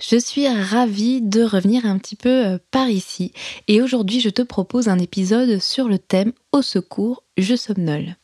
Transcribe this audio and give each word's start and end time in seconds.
Je 0.00 0.16
suis 0.16 0.48
ravie 0.48 1.20
de 1.22 1.42
revenir 1.42 1.86
un 1.86 1.98
petit 1.98 2.16
peu 2.16 2.46
euh, 2.46 2.58
par 2.70 2.88
ici 2.88 3.32
et 3.68 3.82
aujourd'hui 3.82 4.20
je 4.20 4.30
te 4.30 4.42
propose 4.42 4.88
un 4.88 4.98
épisode 4.98 5.60
sur 5.60 5.88
le 5.88 5.98
thème 5.98 6.32
Au 6.52 6.62
secours, 6.62 7.22
je 7.36 7.56
somnole. 7.56 8.16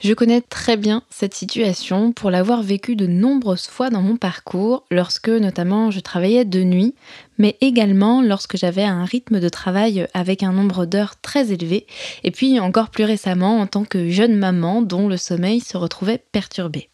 Je 0.00 0.14
connais 0.14 0.40
très 0.40 0.76
bien 0.76 1.02
cette 1.10 1.34
situation 1.34 2.12
pour 2.12 2.30
l'avoir 2.30 2.62
vécue 2.62 2.94
de 2.94 3.08
nombreuses 3.08 3.66
fois 3.66 3.90
dans 3.90 4.00
mon 4.00 4.16
parcours, 4.16 4.84
lorsque 4.92 5.28
notamment 5.28 5.90
je 5.90 5.98
travaillais 5.98 6.44
de 6.44 6.62
nuit, 6.62 6.94
mais 7.36 7.56
également 7.60 8.22
lorsque 8.22 8.56
j'avais 8.56 8.84
un 8.84 9.04
rythme 9.04 9.40
de 9.40 9.48
travail 9.48 10.06
avec 10.14 10.44
un 10.44 10.52
nombre 10.52 10.86
d'heures 10.86 11.20
très 11.20 11.52
élevé, 11.52 11.88
et 12.22 12.30
puis 12.30 12.60
encore 12.60 12.90
plus 12.90 13.04
récemment 13.04 13.58
en 13.58 13.66
tant 13.66 13.84
que 13.84 14.08
jeune 14.08 14.36
maman 14.36 14.82
dont 14.82 15.08
le 15.08 15.16
sommeil 15.16 15.58
se 15.58 15.76
retrouvait 15.76 16.22
perturbé. 16.30 16.90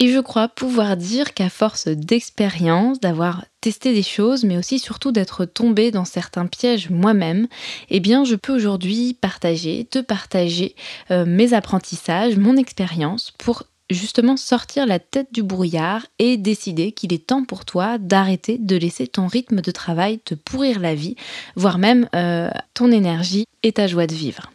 Et 0.00 0.12
je 0.12 0.20
crois 0.20 0.46
pouvoir 0.46 0.96
dire 0.96 1.34
qu'à 1.34 1.48
force 1.48 1.88
d'expérience, 1.88 3.00
d'avoir 3.00 3.44
testé 3.60 3.92
des 3.92 4.04
choses, 4.04 4.44
mais 4.44 4.56
aussi 4.56 4.78
surtout 4.78 5.10
d'être 5.10 5.44
tombée 5.44 5.90
dans 5.90 6.04
certains 6.04 6.46
pièges 6.46 6.88
moi-même, 6.88 7.48
eh 7.90 7.98
bien 7.98 8.22
je 8.22 8.36
peux 8.36 8.54
aujourd'hui 8.54 9.14
partager, 9.20 9.86
te 9.86 9.98
partager 9.98 10.76
euh, 11.10 11.24
mes 11.26 11.52
apprentissages, 11.52 12.36
mon 12.36 12.56
expérience 12.56 13.32
pour 13.38 13.64
justement 13.90 14.36
sortir 14.36 14.86
la 14.86 15.00
tête 15.00 15.32
du 15.32 15.42
brouillard 15.42 16.06
et 16.20 16.36
décider 16.36 16.92
qu'il 16.92 17.12
est 17.12 17.26
temps 17.26 17.44
pour 17.44 17.64
toi 17.64 17.98
d'arrêter 17.98 18.58
de 18.58 18.76
laisser 18.76 19.08
ton 19.08 19.26
rythme 19.26 19.62
de 19.62 19.70
travail 19.72 20.20
te 20.20 20.34
pourrir 20.34 20.78
la 20.78 20.94
vie, 20.94 21.16
voire 21.56 21.78
même 21.78 22.08
euh, 22.14 22.50
ton 22.74 22.92
énergie 22.92 23.46
et 23.64 23.72
ta 23.72 23.88
joie 23.88 24.06
de 24.06 24.14
vivre. 24.14 24.52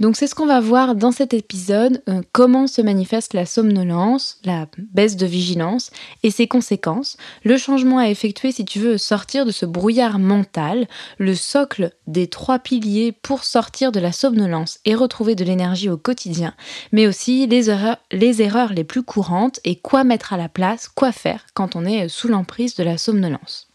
Donc 0.00 0.16
c'est 0.16 0.26
ce 0.26 0.34
qu'on 0.34 0.46
va 0.46 0.60
voir 0.60 0.94
dans 0.94 1.12
cet 1.12 1.34
épisode, 1.34 2.02
euh, 2.08 2.22
comment 2.32 2.66
se 2.66 2.82
manifeste 2.82 3.34
la 3.34 3.46
somnolence, 3.46 4.38
la 4.44 4.66
baisse 4.92 5.16
de 5.16 5.26
vigilance 5.26 5.90
et 6.22 6.30
ses 6.30 6.46
conséquences, 6.46 7.16
le 7.44 7.56
changement 7.56 7.98
à 7.98 8.08
effectuer 8.08 8.52
si 8.52 8.64
tu 8.64 8.78
veux 8.78 8.98
sortir 8.98 9.46
de 9.46 9.50
ce 9.50 9.66
brouillard 9.66 10.18
mental, 10.18 10.86
le 11.18 11.34
socle 11.34 11.92
des 12.06 12.28
trois 12.28 12.58
piliers 12.58 13.12
pour 13.12 13.44
sortir 13.44 13.92
de 13.92 14.00
la 14.00 14.12
somnolence 14.12 14.78
et 14.84 14.94
retrouver 14.94 15.34
de 15.34 15.44
l'énergie 15.44 15.88
au 15.88 15.96
quotidien, 15.96 16.54
mais 16.92 17.06
aussi 17.06 17.46
les 17.46 17.70
erreurs, 17.70 17.98
les 18.12 18.42
erreurs 18.42 18.72
les 18.72 18.84
plus 18.84 19.02
courantes 19.02 19.60
et 19.64 19.76
quoi 19.76 20.04
mettre 20.04 20.32
à 20.32 20.36
la 20.36 20.48
place, 20.48 20.88
quoi 20.88 21.12
faire 21.12 21.46
quand 21.54 21.76
on 21.76 21.84
est 21.84 22.08
sous 22.08 22.28
l'emprise 22.28 22.74
de 22.76 22.84
la 22.84 22.98
somnolence. 22.98 23.68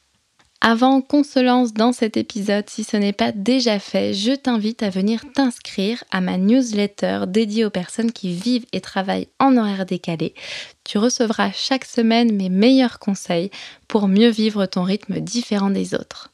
Avant 0.63 1.01
qu'on 1.01 1.23
se 1.23 1.39
lance 1.39 1.73
dans 1.73 1.91
cet 1.91 2.17
épisode, 2.17 2.69
si 2.69 2.83
ce 2.83 2.95
n'est 2.95 3.13
pas 3.13 3.31
déjà 3.31 3.79
fait, 3.79 4.13
je 4.13 4.33
t'invite 4.33 4.83
à 4.83 4.91
venir 4.91 5.23
t'inscrire 5.33 6.03
à 6.11 6.21
ma 6.21 6.37
newsletter 6.37 7.21
dédiée 7.27 7.65
aux 7.65 7.71
personnes 7.71 8.11
qui 8.11 8.31
vivent 8.31 8.67
et 8.71 8.79
travaillent 8.79 9.29
en 9.39 9.57
horaire 9.57 9.87
décalé. 9.87 10.35
Tu 10.83 10.99
recevras 10.99 11.51
chaque 11.51 11.85
semaine 11.85 12.35
mes 12.35 12.49
meilleurs 12.49 12.99
conseils 12.99 13.49
pour 13.87 14.07
mieux 14.07 14.29
vivre 14.29 14.67
ton 14.67 14.83
rythme 14.83 15.19
différent 15.19 15.71
des 15.71 15.95
autres. 15.95 16.30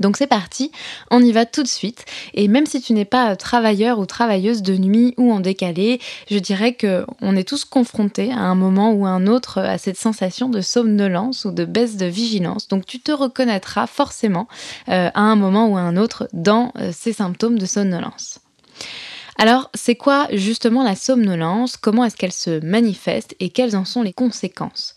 Donc 0.00 0.16
c'est 0.16 0.26
parti, 0.26 0.70
on 1.10 1.22
y 1.22 1.32
va 1.32 1.46
tout 1.46 1.62
de 1.62 1.68
suite. 1.68 2.04
Et 2.34 2.48
même 2.48 2.66
si 2.66 2.80
tu 2.80 2.92
n'es 2.92 3.04
pas 3.04 3.36
travailleur 3.36 3.98
ou 3.98 4.06
travailleuse 4.06 4.62
de 4.62 4.76
nuit 4.76 5.14
ou 5.16 5.32
en 5.32 5.40
décalé, 5.40 6.00
je 6.30 6.38
dirais 6.38 6.74
que 6.74 7.04
on 7.20 7.36
est 7.36 7.48
tous 7.48 7.64
confrontés 7.64 8.32
à 8.32 8.40
un 8.40 8.54
moment 8.54 8.92
ou 8.92 9.06
à 9.06 9.10
un 9.10 9.26
autre 9.26 9.58
à 9.60 9.78
cette 9.78 9.98
sensation 9.98 10.48
de 10.48 10.60
somnolence 10.60 11.44
ou 11.44 11.50
de 11.50 11.64
baisse 11.64 11.96
de 11.96 12.06
vigilance. 12.06 12.68
Donc 12.68 12.86
tu 12.86 13.00
te 13.00 13.12
reconnaîtras 13.12 13.86
forcément 13.86 14.48
euh, 14.88 15.10
à 15.14 15.20
un 15.20 15.36
moment 15.36 15.68
ou 15.68 15.76
à 15.76 15.80
un 15.80 15.96
autre 15.96 16.28
dans 16.32 16.72
euh, 16.78 16.90
ces 16.92 17.12
symptômes 17.12 17.58
de 17.58 17.66
somnolence. 17.66 18.40
Alors, 19.38 19.70
c'est 19.74 19.96
quoi 19.96 20.28
justement 20.32 20.82
la 20.82 20.96
somnolence? 20.96 21.76
Comment 21.76 22.04
est-ce 22.04 22.16
qu'elle 22.16 22.32
se 22.32 22.64
manifeste? 22.64 23.36
Et 23.38 23.50
quelles 23.50 23.76
en 23.76 23.84
sont 23.84 24.02
les 24.02 24.12
conséquences? 24.12 24.94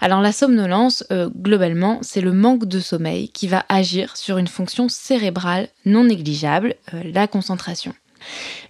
Alors, 0.00 0.20
la 0.20 0.32
somnolence, 0.32 1.04
euh, 1.10 1.30
globalement, 1.34 1.98
c'est 2.02 2.20
le 2.20 2.32
manque 2.32 2.66
de 2.66 2.80
sommeil 2.80 3.30
qui 3.30 3.48
va 3.48 3.64
agir 3.68 4.16
sur 4.16 4.38
une 4.38 4.48
fonction 4.48 4.88
cérébrale 4.88 5.68
non 5.86 6.04
négligeable, 6.04 6.74
euh, 6.92 7.02
la 7.04 7.26
concentration. 7.26 7.94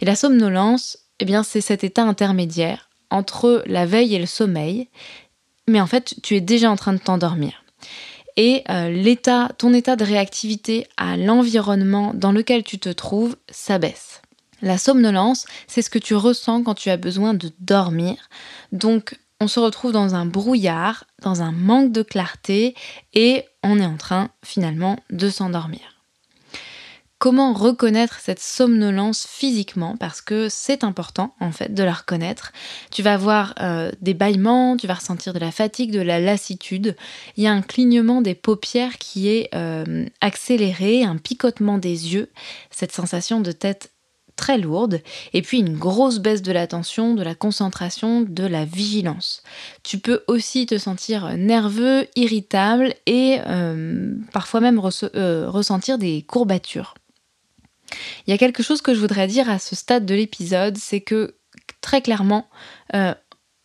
Et 0.00 0.04
la 0.04 0.14
somnolence, 0.14 0.98
eh 1.18 1.24
bien, 1.24 1.42
c'est 1.42 1.60
cet 1.60 1.82
état 1.82 2.02
intermédiaire 2.02 2.88
entre 3.10 3.64
la 3.66 3.86
veille 3.86 4.14
et 4.14 4.20
le 4.20 4.26
sommeil, 4.26 4.88
mais 5.66 5.80
en 5.80 5.86
fait, 5.86 6.14
tu 6.22 6.36
es 6.36 6.40
déjà 6.40 6.70
en 6.70 6.76
train 6.76 6.92
de 6.92 6.98
t'endormir. 6.98 7.64
Et 8.36 8.62
euh, 8.70 9.14
ton 9.58 9.74
état 9.74 9.96
de 9.96 10.04
réactivité 10.04 10.86
à 10.96 11.16
l'environnement 11.16 12.12
dans 12.14 12.32
lequel 12.32 12.62
tu 12.62 12.78
te 12.78 12.88
trouves 12.88 13.36
s'abaisse. 13.50 14.22
La 14.62 14.78
somnolence, 14.78 15.46
c'est 15.66 15.82
ce 15.82 15.90
que 15.90 15.98
tu 15.98 16.14
ressens 16.14 16.62
quand 16.62 16.74
tu 16.74 16.90
as 16.90 16.96
besoin 16.96 17.34
de 17.34 17.50
dormir. 17.60 18.16
Donc, 18.72 19.18
on 19.40 19.48
se 19.48 19.58
retrouve 19.58 19.92
dans 19.92 20.14
un 20.14 20.26
brouillard, 20.26 21.04
dans 21.22 21.42
un 21.42 21.52
manque 21.52 21.92
de 21.92 22.02
clarté 22.02 22.74
et 23.14 23.44
on 23.62 23.78
est 23.78 23.86
en 23.86 23.96
train 23.96 24.30
finalement 24.44 24.98
de 25.10 25.30
s'endormir. 25.30 25.80
Comment 27.18 27.52
reconnaître 27.52 28.18
cette 28.18 28.40
somnolence 28.40 29.26
physiquement? 29.26 29.94
Parce 29.98 30.22
que 30.22 30.48
c'est 30.48 30.84
important 30.84 31.34
en 31.38 31.52
fait 31.52 31.74
de 31.74 31.82
la 31.82 31.92
reconnaître. 31.92 32.52
Tu 32.90 33.02
vas 33.02 33.12
avoir 33.12 33.54
euh, 33.60 33.92
des 34.00 34.14
bâillements, 34.14 34.78
tu 34.78 34.86
vas 34.86 34.94
ressentir 34.94 35.34
de 35.34 35.38
la 35.38 35.50
fatigue, 35.50 35.90
de 35.90 36.00
la 36.00 36.18
lassitude. 36.18 36.96
Il 37.36 37.44
y 37.44 37.46
a 37.46 37.52
un 37.52 37.60
clignement 37.60 38.22
des 38.22 38.34
paupières 38.34 38.96
qui 38.96 39.28
est 39.28 39.50
euh, 39.54 40.06
accéléré, 40.22 41.04
un 41.04 41.18
picotement 41.18 41.76
des 41.76 42.14
yeux, 42.14 42.30
cette 42.70 42.92
sensation 42.92 43.42
de 43.42 43.52
tête 43.52 43.92
lourde, 44.48 45.00
et 45.32 45.42
puis 45.42 45.58
une 45.58 45.76
grosse 45.76 46.18
baisse 46.18 46.42
de 46.42 46.52
l'attention, 46.52 47.14
de 47.14 47.22
la 47.22 47.34
concentration, 47.34 48.22
de 48.22 48.44
la 48.44 48.64
vigilance. 48.64 49.42
Tu 49.82 49.98
peux 49.98 50.22
aussi 50.26 50.66
te 50.66 50.78
sentir 50.78 51.36
nerveux, 51.36 52.06
irritable 52.16 52.94
et 53.06 53.38
euh, 53.46 54.14
parfois 54.32 54.60
même 54.60 54.80
euh, 55.14 55.48
ressentir 55.48 55.98
des 55.98 56.22
courbatures. 56.22 56.94
Il 58.26 58.30
y 58.30 58.32
a 58.34 58.38
quelque 58.38 58.62
chose 58.62 58.82
que 58.82 58.94
je 58.94 59.00
voudrais 59.00 59.26
dire 59.26 59.50
à 59.50 59.58
ce 59.58 59.74
stade 59.74 60.06
de 60.06 60.14
l'épisode, 60.14 60.76
c'est 60.76 61.00
que 61.00 61.34
très 61.80 62.02
clairement, 62.02 62.48
euh, 62.94 63.14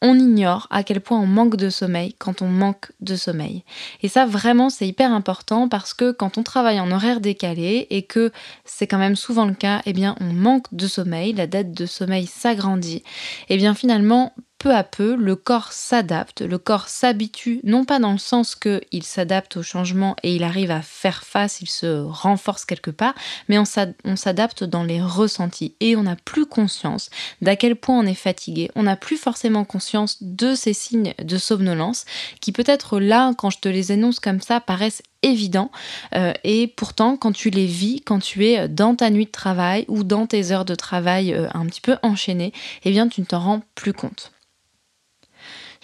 on 0.02 0.20
ignore 0.20 0.68
à 0.70 0.84
quel 0.84 1.02
point 1.02 1.20
on 1.20 1.26
manque 1.26 1.56
de 1.56 1.70
sommeil 1.70 2.14
quand 2.14 2.42
on 2.42 2.48
manque 2.48 2.92
de 3.00 3.16
sommeil. 3.16 3.64
Et 4.02 4.08
ça, 4.08 4.26
vraiment, 4.26 4.70
c'est 4.70 4.88
hyper 4.88 5.12
important 5.12 5.68
parce 5.68 5.94
que 5.94 6.12
quand 6.12 6.38
on 6.38 6.44
travaille 6.44 6.80
en 6.80 6.92
horaire 6.92 7.22
décalé 7.22 7.88
et 7.90 8.04
que 8.04 8.32
c'est 8.66 8.88
quand 8.88 8.98
même 8.98 9.16
souvent 9.16 9.46
le 9.46 9.54
cas, 9.54 9.82
eh 9.86 9.94
bien, 9.94 10.16
on 10.20 10.34
manque 10.34 10.74
de 10.74 10.88
sommeil, 10.88 11.34
la 11.34 11.48
dette 11.48 11.72
de 11.72 11.86
sommeil 11.86 12.28
s'agrandit. 12.28 13.04
Et 13.50 13.56
eh 13.56 13.58
bien, 13.58 13.74
finalement, 13.74 14.34
peu 14.66 14.74
à 14.74 14.84
peu, 14.84 15.16
le 15.16 15.36
corps 15.36 15.72
s'adapte, 15.74 16.42
le 16.42 16.58
corps 16.58 16.90
s'habitue, 16.90 17.60
non 17.64 17.86
pas 17.86 18.00
dans 18.00 18.14
le 18.14 18.18
sens 18.18 18.56
qu'il 18.56 19.04
s'adapte 19.04 19.58
au 19.58 19.62
changement 19.62 20.16
et 20.24 20.36
il 20.36 20.44
arrive 20.44 20.72
à 20.72 20.82
faire 20.82 21.24
face, 21.24 21.62
il 21.62 21.70
se 21.70 22.02
renforce 22.02 22.66
quelque 22.66 22.90
part, 22.90 23.14
mais 23.48 23.60
on 23.60 24.16
s'adapte 24.16 24.64
dans 24.64 24.84
les 24.84 25.00
ressentis. 25.04 25.76
Et 25.82 25.96
on 25.96 26.02
n'a 26.02 26.16
plus 26.16 26.48
conscience 26.48 27.12
d'à 27.44 27.56
quel 27.56 27.76
point 27.76 28.00
on 28.00 28.08
est 28.08 28.16
fatigué, 28.16 28.72
on 28.74 28.82
n'a 28.82 28.96
plus 28.96 29.18
forcément 29.18 29.66
conscience 29.66 30.24
de 30.24 30.56
ces 30.56 30.74
signes 30.74 31.14
de 31.24 31.38
somnolence 31.38 32.06
qui 32.42 32.52
peut-être 32.52 33.00
là, 33.00 33.34
quand 33.38 33.52
je 33.52 33.60
te 33.60 33.70
les 33.70 33.92
énonce 33.92 34.20
comme 34.20 34.42
ça, 34.42 34.62
paraissent 34.62 35.04
évidents 35.22 35.70
euh, 36.16 36.34
et 36.44 36.66
pourtant 36.66 37.18
quand 37.18 37.34
tu 37.34 37.52
les 37.52 37.68
vis, 37.68 38.02
quand 38.02 38.20
tu 38.20 38.48
es 38.48 38.68
dans 38.68 38.96
ta 38.96 39.12
nuit 39.12 39.26
de 39.26 39.32
travail 39.32 39.86
ou 39.90 40.04
dans 40.04 40.26
tes 40.26 40.52
heures 40.52 40.66
de 40.66 40.76
travail 40.76 41.34
euh, 41.34 41.48
un 41.54 41.68
petit 41.68 41.82
peu 41.82 41.98
enchaînées, 42.02 42.52
eh 42.84 42.90
bien 42.90 43.08
tu 43.08 43.22
ne 43.22 43.28
t'en 43.28 43.40
rends 43.40 43.62
plus 43.76 43.94
compte. 43.94 44.32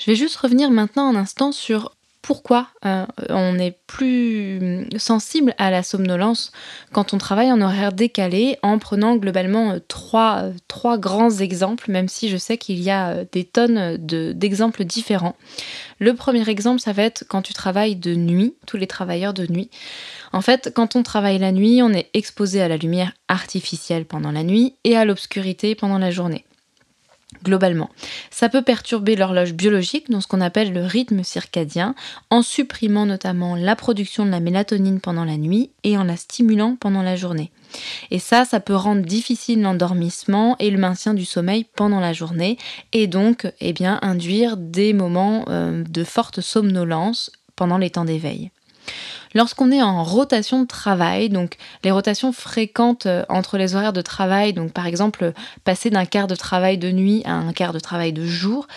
Je 0.01 0.09
vais 0.09 0.15
juste 0.15 0.37
revenir 0.37 0.71
maintenant 0.71 1.09
un 1.09 1.15
instant 1.15 1.51
sur 1.51 1.91
pourquoi 2.23 2.69
euh, 2.87 3.05
on 3.29 3.59
est 3.59 3.77
plus 3.85 4.87
sensible 4.97 5.53
à 5.59 5.69
la 5.69 5.83
somnolence 5.83 6.51
quand 6.91 7.13
on 7.13 7.19
travaille 7.19 7.51
en 7.51 7.61
horaire 7.61 7.93
décalé 7.93 8.57
en 8.63 8.79
prenant 8.79 9.15
globalement 9.15 9.77
trois, 9.87 10.45
trois 10.67 10.97
grands 10.97 11.37
exemples, 11.37 11.91
même 11.91 12.07
si 12.07 12.29
je 12.29 12.37
sais 12.37 12.57
qu'il 12.57 12.79
y 12.79 12.89
a 12.89 13.25
des 13.25 13.43
tonnes 13.43 13.97
d'exemples 13.97 14.85
différents. 14.85 15.35
Le 15.99 16.15
premier 16.15 16.49
exemple, 16.49 16.81
ça 16.81 16.93
va 16.93 17.03
être 17.03 17.23
quand 17.27 17.43
tu 17.43 17.53
travailles 17.53 17.95
de 17.95 18.15
nuit, 18.15 18.55
tous 18.65 18.77
les 18.77 18.87
travailleurs 18.87 19.35
de 19.35 19.45
nuit. 19.45 19.69
En 20.33 20.41
fait, 20.41 20.71
quand 20.75 20.95
on 20.95 21.03
travaille 21.03 21.37
la 21.37 21.51
nuit, 21.51 21.83
on 21.83 21.93
est 21.93 22.09
exposé 22.15 22.59
à 22.59 22.67
la 22.67 22.77
lumière 22.77 23.11
artificielle 23.27 24.05
pendant 24.05 24.31
la 24.31 24.41
nuit 24.41 24.73
et 24.83 24.97
à 24.97 25.05
l'obscurité 25.05 25.75
pendant 25.75 25.99
la 25.99 26.09
journée 26.09 26.43
globalement. 27.43 27.89
Ça 28.29 28.49
peut 28.49 28.61
perturber 28.61 29.15
l'horloge 29.15 29.53
biologique, 29.53 30.09
dans 30.09 30.21
ce 30.21 30.27
qu'on 30.27 30.41
appelle 30.41 30.73
le 30.73 30.83
rythme 30.83 31.23
circadien, 31.23 31.95
en 32.29 32.41
supprimant 32.41 33.05
notamment 33.05 33.55
la 33.55 33.75
production 33.75 34.25
de 34.25 34.31
la 34.31 34.39
mélatonine 34.39 34.99
pendant 34.99 35.25
la 35.25 35.37
nuit 35.37 35.71
et 35.83 35.97
en 35.97 36.03
la 36.03 36.17
stimulant 36.17 36.75
pendant 36.79 37.01
la 37.01 37.15
journée. 37.15 37.51
Et 38.09 38.19
ça, 38.19 38.45
ça 38.45 38.59
peut 38.59 38.75
rendre 38.75 39.01
difficile 39.01 39.61
l'endormissement 39.61 40.55
et 40.59 40.69
le 40.69 40.77
maintien 40.77 41.13
du 41.13 41.25
sommeil 41.25 41.65
pendant 41.75 41.99
la 41.99 42.13
journée, 42.13 42.57
et 42.91 43.07
donc 43.07 43.51
eh 43.59 43.73
bien, 43.73 43.99
induire 44.01 44.57
des 44.57 44.93
moments 44.93 45.45
euh, 45.47 45.83
de 45.87 46.03
forte 46.03 46.41
somnolence 46.41 47.31
pendant 47.55 47.77
les 47.77 47.89
temps 47.89 48.05
d'éveil. 48.05 48.51
Lorsqu'on 49.33 49.71
est 49.71 49.81
en 49.81 50.03
rotation 50.03 50.61
de 50.61 50.67
travail, 50.67 51.29
donc 51.29 51.57
les 51.83 51.91
rotations 51.91 52.31
fréquentes 52.33 53.05
euh, 53.05 53.23
entre 53.29 53.57
les 53.57 53.75
horaires 53.75 53.93
de 53.93 54.01
travail, 54.01 54.53
donc 54.53 54.73
par 54.73 54.85
exemple 54.85 55.33
passer 55.63 55.89
d'un 55.89 56.05
quart 56.05 56.27
de 56.27 56.35
travail 56.35 56.77
de 56.77 56.91
nuit 56.91 57.21
à 57.25 57.33
un 57.33 57.53
quart 57.53 57.73
de 57.73 57.79
travail 57.79 58.13
de 58.13 58.25
jour, 58.25 58.67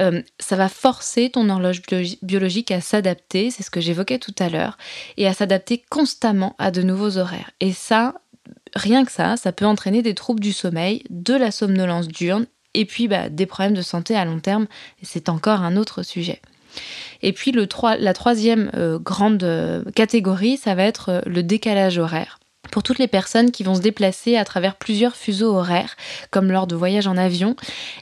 euh, 0.00 0.22
ça 0.38 0.56
va 0.56 0.68
forcer 0.68 1.30
ton 1.30 1.48
horloge 1.48 1.82
biologique 2.22 2.70
à 2.70 2.80
s'adapter, 2.80 3.50
c'est 3.50 3.62
ce 3.62 3.70
que 3.70 3.80
j'évoquais 3.80 4.18
tout 4.18 4.34
à 4.38 4.48
l'heure, 4.48 4.76
et 5.16 5.26
à 5.26 5.32
s'adapter 5.32 5.82
constamment 5.88 6.54
à 6.58 6.70
de 6.70 6.82
nouveaux 6.82 7.16
horaires. 7.16 7.50
Et 7.60 7.72
ça, 7.72 8.14
rien 8.74 9.04
que 9.04 9.12
ça, 9.12 9.36
ça 9.36 9.52
peut 9.52 9.66
entraîner 9.66 10.02
des 10.02 10.14
troubles 10.14 10.40
du 10.40 10.52
sommeil, 10.52 11.04
de 11.10 11.34
la 11.34 11.50
somnolence 11.50 12.08
diurne, 12.08 12.46
et 12.74 12.84
puis 12.84 13.08
bah, 13.08 13.28
des 13.28 13.46
problèmes 13.46 13.74
de 13.74 13.82
santé 13.82 14.16
à 14.16 14.24
long 14.24 14.40
terme, 14.40 14.66
c'est 15.02 15.28
encore 15.28 15.62
un 15.62 15.76
autre 15.76 16.02
sujet. 16.02 16.40
Et 17.22 17.32
puis 17.32 17.52
le 17.52 17.66
la 17.98 18.12
troisième 18.14 18.70
euh, 18.74 18.98
grande 18.98 19.42
euh, 19.44 19.82
catégorie, 19.94 20.56
ça 20.56 20.74
va 20.74 20.84
être 20.84 21.08
euh, 21.10 21.20
le 21.26 21.42
décalage 21.42 21.98
horaire 21.98 22.38
pour 22.72 22.82
toutes 22.82 22.98
les 22.98 23.06
personnes 23.06 23.52
qui 23.52 23.62
vont 23.62 23.74
se 23.74 23.80
déplacer 23.80 24.36
à 24.36 24.44
travers 24.44 24.76
plusieurs 24.76 25.14
fuseaux 25.14 25.54
horaires, 25.54 25.94
comme 26.30 26.50
lors 26.50 26.66
de 26.66 26.74
voyages 26.74 27.06
en 27.06 27.18
avion, 27.18 27.54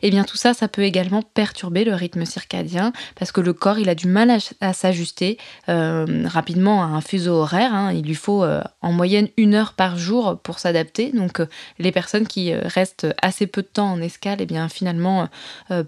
eh 0.02 0.11
bien 0.11 0.22
tout 0.22 0.37
ça, 0.37 0.55
ça 0.55 0.69
peut 0.69 0.84
également 0.84 1.22
perturber 1.22 1.84
le 1.84 1.93
rythme 1.94 2.25
circadien 2.25 2.93
parce 3.17 3.32
que 3.32 3.40
le 3.40 3.52
corps, 3.52 3.81
il 3.81 3.88
a 3.88 3.96
du 3.96 4.06
mal 4.06 4.38
à, 4.61 4.72
s'ajuster 4.72 5.38
euh, 5.69 6.22
rapidement 6.26 6.84
à 6.84 6.87
un 6.87 7.00
fuseau 7.00 7.34
horaire. 7.34 7.75
Hein. 7.75 7.93
Il 7.93 8.05
lui 8.05 8.14
faut 8.14 8.44
euh, 8.44 8.62
en 8.81 8.93
moyenne 8.93 9.28
une 9.37 9.55
heure 9.55 9.72
par 9.72 9.99
jour 9.99 10.38
pour 10.40 10.61
s'adapter. 10.61 11.11
Donc 11.11 11.40
euh, 11.40 11.46
les 11.81 11.90
personnes 11.90 12.28
qui 12.28 12.55
restent 12.55 13.08
assez 13.20 13.49
peu 13.49 13.62
de 13.62 13.67
temps 13.67 13.90
en 13.90 14.00
escale, 14.00 14.38
eh 14.40 14.46
bien 14.46 14.69
finalement 14.69 15.28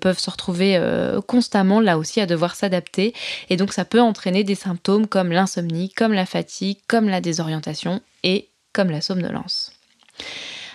peuvent 0.01 0.19
se 0.19 0.31
retrouver 0.31 0.81
constamment 1.29 1.81
là 1.81 1.99
aussi 1.99 2.21
à 2.21 2.27
devoir 2.27 2.57
s'adapter. 2.57 3.15
Et 3.49 3.57
donc 3.57 3.73
ça 3.73 3.85
peut 3.85 4.01
entraîner 4.01 4.43
des 4.43 4.57
symptômes 4.57 5.07
comme 5.07 5.31
l'insomnie, 5.31 5.91
comme 5.91 6.13
la 6.13 6.27
fatigue, 6.27 6.79
comme 6.89 7.09
la 7.09 7.21
désorientation 7.21 8.01
et 8.23 8.52
comme 8.73 8.91
la 8.91 9.01
somnolence. 9.01 9.73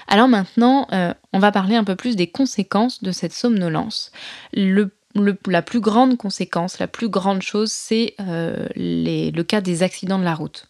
Alors 0.07 0.27
maintenant, 0.27 0.88
euh, 0.94 1.13
on 1.33 1.39
va 1.39 1.51
parler 1.51 1.75
un 1.75 1.83
peu 1.83 1.95
plus 1.95 2.15
des 2.15 2.27
conséquences 2.27 3.03
de 3.03 3.11
cette 3.11 3.33
somnolence. 3.33 4.11
la 4.53 5.61
plus 5.61 5.81
grande 5.81 6.17
conséquence, 6.17 6.79
la 6.79 6.88
plus 6.88 7.09
grande 7.09 7.41
chose, 7.41 7.71
c'est 7.71 8.15
euh, 8.19 8.67
le 8.75 9.41
cas 9.44 9.61
des 9.61 9.83
accidents 9.83 10.19
de 10.19 10.23
la 10.23 10.35
route. 10.35 10.69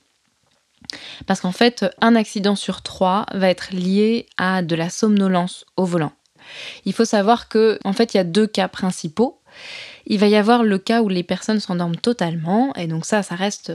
Parce 1.25 1.41
qu'en 1.41 1.51
fait, 1.51 1.85
un 2.01 2.15
accident 2.15 2.55
sur 2.55 2.81
trois 2.81 3.25
va 3.33 3.49
être 3.49 3.73
lié 3.73 4.27
à 4.37 4.61
de 4.61 4.75
la 4.75 4.89
somnolence 4.89 5.65
au 5.75 5.85
volant. 5.85 6.13
Il 6.85 6.93
faut 6.93 7.05
savoir 7.05 7.49
que, 7.49 7.77
en 7.83 7.93
fait, 7.93 8.13
il 8.13 8.17
y 8.17 8.19
a 8.19 8.23
deux 8.23 8.47
cas 8.47 8.67
principaux. 8.67 9.41
Il 10.05 10.19
va 10.19 10.27
y 10.27 10.35
avoir 10.35 10.63
le 10.63 10.77
cas 10.77 11.01
où 11.01 11.09
les 11.09 11.23
personnes 11.23 11.59
s'endorment 11.59 11.97
totalement, 11.97 12.73
et 12.75 12.87
donc 12.87 13.05
ça, 13.05 13.21
ça 13.21 13.35
reste 13.35 13.73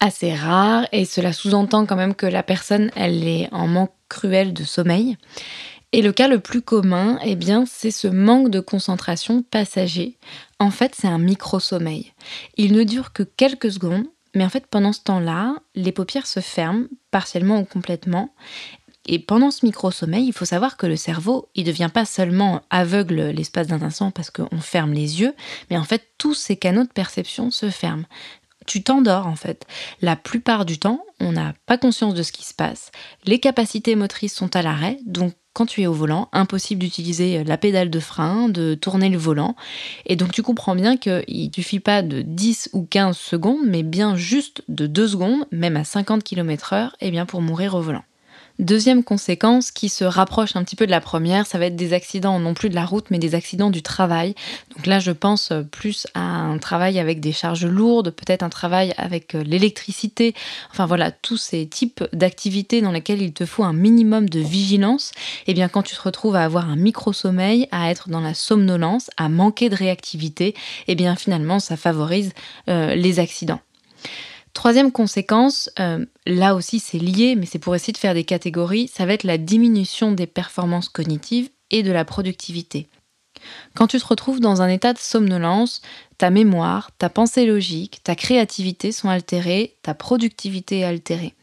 assez 0.00 0.34
rare 0.34 0.86
et 0.92 1.04
cela 1.04 1.32
sous-entend 1.32 1.86
quand 1.86 1.96
même 1.96 2.14
que 2.14 2.26
la 2.26 2.42
personne 2.42 2.90
elle 2.96 3.26
est 3.26 3.48
en 3.52 3.66
manque 3.66 3.92
cruel 4.08 4.52
de 4.52 4.64
sommeil. 4.64 5.16
Et 5.92 6.02
le 6.02 6.12
cas 6.12 6.26
le 6.26 6.40
plus 6.40 6.60
commun, 6.60 7.20
eh 7.24 7.36
bien, 7.36 7.66
c'est 7.66 7.92
ce 7.92 8.08
manque 8.08 8.50
de 8.50 8.58
concentration 8.58 9.42
passager. 9.42 10.18
En 10.58 10.72
fait, 10.72 10.92
c'est 10.96 11.06
un 11.06 11.18
micro-sommeil. 11.18 12.12
Il 12.56 12.72
ne 12.72 12.82
dure 12.82 13.12
que 13.12 13.22
quelques 13.22 13.70
secondes, 13.70 14.06
mais 14.34 14.44
en 14.44 14.48
fait, 14.48 14.66
pendant 14.66 14.92
ce 14.92 15.02
temps-là, 15.02 15.54
les 15.76 15.92
paupières 15.92 16.26
se 16.26 16.40
ferment, 16.40 16.86
partiellement 17.12 17.60
ou 17.60 17.64
complètement. 17.64 18.34
Et 19.06 19.20
pendant 19.20 19.52
ce 19.52 19.64
micro-sommeil, 19.64 20.26
il 20.26 20.32
faut 20.32 20.44
savoir 20.44 20.76
que 20.76 20.86
le 20.86 20.96
cerveau, 20.96 21.48
il 21.54 21.64
ne 21.64 21.70
devient 21.70 21.90
pas 21.92 22.06
seulement 22.06 22.62
aveugle 22.70 23.30
l'espace 23.30 23.68
d'un 23.68 23.82
instant 23.82 24.10
parce 24.10 24.30
qu'on 24.30 24.60
ferme 24.60 24.94
les 24.94 25.20
yeux, 25.20 25.34
mais 25.70 25.78
en 25.78 25.84
fait, 25.84 26.08
tous 26.18 26.34
ces 26.34 26.56
canaux 26.56 26.82
de 26.84 26.88
perception 26.88 27.52
se 27.52 27.70
ferment 27.70 28.06
tu 28.66 28.82
t'endors 28.82 29.26
en 29.26 29.36
fait. 29.36 29.66
La 30.00 30.16
plupart 30.16 30.64
du 30.64 30.78
temps, 30.78 31.04
on 31.20 31.32
n'a 31.32 31.54
pas 31.66 31.78
conscience 31.78 32.14
de 32.14 32.22
ce 32.22 32.32
qui 32.32 32.44
se 32.44 32.54
passe. 32.54 32.90
Les 33.24 33.38
capacités 33.38 33.94
motrices 33.96 34.34
sont 34.34 34.54
à 34.56 34.62
l'arrêt, 34.62 34.98
donc 35.06 35.34
quand 35.52 35.66
tu 35.66 35.82
es 35.82 35.86
au 35.86 35.92
volant, 35.92 36.28
impossible 36.32 36.80
d'utiliser 36.80 37.44
la 37.44 37.56
pédale 37.56 37.88
de 37.88 38.00
frein, 38.00 38.48
de 38.48 38.74
tourner 38.74 39.08
le 39.08 39.18
volant. 39.18 39.54
Et 40.04 40.16
donc 40.16 40.32
tu 40.32 40.42
comprends 40.42 40.74
bien 40.74 40.96
qu'il 40.96 41.22
ne 41.46 41.52
suffit 41.52 41.78
pas 41.78 42.02
de 42.02 42.22
10 42.22 42.70
ou 42.72 42.82
15 42.82 43.16
secondes, 43.16 43.64
mais 43.64 43.84
bien 43.84 44.16
juste 44.16 44.62
de 44.68 44.88
2 44.88 45.06
secondes, 45.08 45.46
même 45.52 45.76
à 45.76 45.84
50 45.84 46.24
km/h, 46.24 46.90
et 47.00 47.12
bien 47.12 47.24
pour 47.24 47.40
mourir 47.40 47.74
au 47.76 47.80
volant. 47.80 48.02
Deuxième 48.60 49.02
conséquence 49.02 49.72
qui 49.72 49.88
se 49.88 50.04
rapproche 50.04 50.54
un 50.54 50.62
petit 50.62 50.76
peu 50.76 50.86
de 50.86 50.90
la 50.92 51.00
première, 51.00 51.44
ça 51.44 51.58
va 51.58 51.66
être 51.66 51.74
des 51.74 51.92
accidents 51.92 52.38
non 52.38 52.54
plus 52.54 52.68
de 52.68 52.76
la 52.76 52.84
route 52.84 53.06
mais 53.10 53.18
des 53.18 53.34
accidents 53.34 53.70
du 53.70 53.82
travail. 53.82 54.36
Donc 54.76 54.86
là 54.86 55.00
je 55.00 55.10
pense 55.10 55.52
plus 55.72 56.06
à 56.14 56.20
un 56.20 56.58
travail 56.58 57.00
avec 57.00 57.18
des 57.18 57.32
charges 57.32 57.66
lourdes, 57.66 58.10
peut-être 58.10 58.44
un 58.44 58.50
travail 58.50 58.94
avec 58.96 59.34
euh, 59.34 59.42
l'électricité, 59.42 60.34
enfin 60.70 60.86
voilà, 60.86 61.10
tous 61.10 61.36
ces 61.36 61.66
types 61.66 62.04
d'activités 62.12 62.80
dans 62.80 62.92
lesquelles 62.92 63.22
il 63.22 63.32
te 63.32 63.44
faut 63.44 63.64
un 63.64 63.72
minimum 63.72 64.28
de 64.28 64.38
vigilance. 64.38 65.10
Et 65.48 65.50
eh 65.50 65.54
bien 65.54 65.68
quand 65.68 65.82
tu 65.82 65.96
te 65.96 66.02
retrouves 66.02 66.36
à 66.36 66.44
avoir 66.44 66.70
un 66.70 66.76
micro-sommeil, 66.76 67.66
à 67.72 67.90
être 67.90 68.08
dans 68.08 68.20
la 68.20 68.34
somnolence, 68.34 69.10
à 69.16 69.28
manquer 69.28 69.68
de 69.68 69.74
réactivité, 69.74 70.48
et 70.48 70.54
eh 70.88 70.94
bien 70.94 71.16
finalement 71.16 71.58
ça 71.58 71.76
favorise 71.76 72.32
euh, 72.68 72.94
les 72.94 73.18
accidents. 73.18 73.60
Troisième 74.54 74.92
conséquence, 74.92 75.68
euh, 75.80 76.06
là 76.26 76.54
aussi 76.54 76.78
c'est 76.78 76.98
lié, 76.98 77.34
mais 77.36 77.44
c'est 77.44 77.58
pour 77.58 77.74
essayer 77.74 77.92
de 77.92 77.98
faire 77.98 78.14
des 78.14 78.24
catégories, 78.24 78.88
ça 78.88 79.04
va 79.04 79.12
être 79.12 79.24
la 79.24 79.36
diminution 79.36 80.12
des 80.12 80.26
performances 80.26 80.88
cognitives 80.88 81.50
et 81.70 81.82
de 81.82 81.92
la 81.92 82.04
productivité. 82.04 82.88
Quand 83.74 83.88
tu 83.88 83.98
te 83.98 84.06
retrouves 84.06 84.40
dans 84.40 84.62
un 84.62 84.68
état 84.68 84.92
de 84.92 84.98
somnolence, 84.98 85.82
ta 86.18 86.30
mémoire, 86.30 86.92
ta 86.98 87.10
pensée 87.10 87.46
logique, 87.46 88.00
ta 88.04 88.14
créativité 88.14 88.92
sont 88.92 89.08
altérées, 89.08 89.74
ta 89.82 89.92
productivité 89.92 90.80
est 90.80 90.84
altérée. 90.84 91.34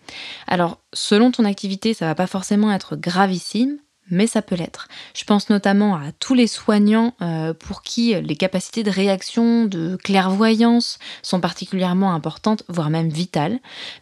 Alors, 0.47 0.79
selon 0.93 1.31
ton 1.31 1.45
activité, 1.45 1.93
ça 1.93 2.05
va 2.05 2.15
pas 2.15 2.27
forcément 2.27 2.71
être 2.71 2.95
gravissime, 2.95 3.77
mais 4.11 4.27
ça 4.27 4.41
peut 4.41 4.55
l'être. 4.55 4.87
Je 5.15 5.23
pense 5.23 5.49
notamment 5.49 5.95
à 5.95 6.11
tous 6.19 6.33
les 6.33 6.47
soignants 6.47 7.13
euh, 7.21 7.53
pour 7.53 7.81
qui 7.81 8.13
les 8.13 8.35
capacités 8.35 8.83
de 8.83 8.91
réaction, 8.91 9.65
de 9.65 9.95
clairvoyance 9.95 10.99
sont 11.23 11.39
particulièrement 11.39 12.13
importantes, 12.13 12.63
voire 12.67 12.89
même 12.89 13.09
vitales. 13.09 13.59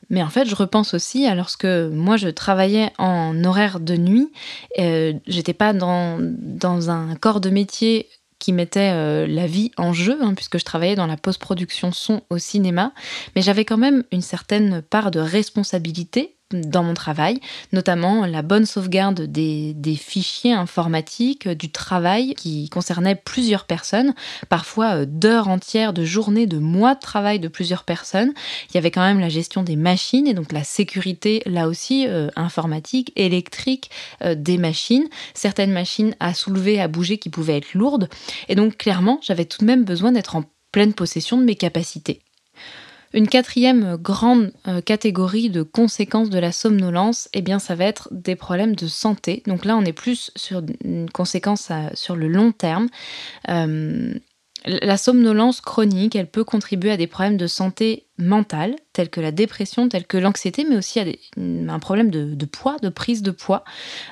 Mais 0.09 0.23
en 0.23 0.29
fait, 0.29 0.45
je 0.45 0.55
repense 0.55 0.93
aussi 0.93 1.25
à 1.27 1.35
lorsque 1.35 1.65
moi 1.65 2.17
je 2.17 2.27
travaillais 2.27 2.91
en 2.97 3.43
horaire 3.43 3.79
de 3.79 3.95
nuit, 3.95 4.31
euh, 4.79 5.13
j'étais 5.27 5.53
pas 5.53 5.73
dans, 5.73 6.17
dans 6.19 6.89
un 6.89 7.15
corps 7.15 7.39
de 7.39 7.49
métier 7.49 8.07
qui 8.39 8.53
mettait 8.53 8.91
euh, 8.93 9.27
la 9.27 9.45
vie 9.45 9.71
en 9.77 9.93
jeu, 9.93 10.17
hein, 10.21 10.33
puisque 10.33 10.57
je 10.57 10.65
travaillais 10.65 10.95
dans 10.95 11.05
la 11.05 11.17
post-production 11.17 11.91
son 11.91 12.21
au 12.29 12.37
cinéma, 12.37 12.93
mais 13.35 13.41
j'avais 13.41 13.65
quand 13.65 13.77
même 13.77 14.03
une 14.11 14.21
certaine 14.21 14.81
part 14.81 15.11
de 15.11 15.19
responsabilité 15.19 16.37
dans 16.51 16.83
mon 16.83 16.95
travail, 16.95 17.39
notamment 17.73 18.25
la 18.25 18.41
bonne 18.41 18.65
sauvegarde 18.65 19.21
des, 19.21 19.75
fichiers 19.95 20.53
informatiques, 20.53 21.47
du 21.47 21.71
travail 21.71 22.33
qui 22.35 22.69
concernait 22.69 23.15
plusieurs 23.15 23.65
personnes, 23.65 24.13
parfois 24.49 25.01
euh, 25.01 25.05
d'heures 25.05 25.47
entières, 25.47 25.93
de 25.93 26.03
journées, 26.03 26.47
de 26.47 26.57
mois 26.57 26.95
de 26.95 26.99
travail 26.99 27.39
de 27.39 27.47
plusieurs 27.47 27.83
personnes. 27.83 28.33
Il 28.69 28.75
y 28.75 28.77
avait 28.77 28.91
quand 28.91 29.01
même 29.01 29.19
la 29.19 29.29
gestion 29.29 29.63
des 29.63 29.75
machines 29.75 30.27
et 30.27 30.33
donc 30.33 30.51
la 30.51 30.63
sécurité, 30.63 31.41
là 31.45 31.67
aussi, 31.67 32.07
euh, 32.07 32.29
informatique, 32.35 33.11
électrique 33.15 33.91
euh, 34.23 34.35
des 34.35 34.57
machines, 34.57 35.07
certaines 35.33 35.71
machines 35.71 36.15
à 36.19 36.33
soulever, 36.33 36.81
à 36.81 36.87
bouger 36.87 37.17
qui 37.17 37.29
pouvaient 37.29 37.57
être 37.57 37.73
lourdes. 37.73 38.09
Et 38.47 38.55
donc 38.55 38.77
clairement, 38.77 39.19
j'avais 39.21 39.45
tout 39.45 39.59
de 39.59 39.65
même 39.65 39.83
besoin 39.83 40.11
d'être 40.11 40.35
en 40.35 40.43
pleine 40.71 40.93
possession 40.93 41.37
de 41.37 41.43
mes 41.43 41.55
capacités. 41.55 42.21
Une 43.13 43.27
quatrième 43.27 43.97
grande 43.97 44.51
euh, 44.67 44.81
catégorie 44.81 45.49
de 45.49 45.63
conséquences 45.63 46.29
de 46.29 46.39
la 46.39 46.51
somnolence, 46.51 47.27
eh 47.33 47.41
bien, 47.41 47.59
ça 47.59 47.75
va 47.75 47.85
être 47.85 48.07
des 48.11 48.35
problèmes 48.35 48.75
de 48.75 48.87
santé. 48.87 49.41
Donc 49.47 49.65
là, 49.65 49.75
on 49.77 49.83
est 49.83 49.93
plus 49.93 50.31
sur 50.35 50.61
une 50.83 51.09
conséquence 51.09 51.71
sur 51.93 52.15
le 52.15 52.27
long 52.27 52.51
terme. 52.51 52.87
Euh, 53.49 54.13
La 54.65 54.97
somnolence 54.97 55.61
chronique, 55.61 56.15
elle 56.15 56.29
peut 56.29 56.43
contribuer 56.43 56.91
à 56.91 56.97
des 56.97 57.07
problèmes 57.07 57.37
de 57.37 57.47
santé 57.47 58.07
mentale, 58.17 58.75
tels 58.91 59.09
que 59.09 59.21
la 59.21 59.31
dépression, 59.31 59.87
tels 59.87 60.05
que 60.05 60.17
l'anxiété, 60.17 60.65
mais 60.69 60.75
aussi 60.75 60.99
à 60.99 61.05
un 61.37 61.79
problème 61.79 62.11
de, 62.11 62.45
poids, 62.45 62.75
de 62.83 62.89
prise 62.89 63.23
de 63.23 63.31
poids, 63.31 63.63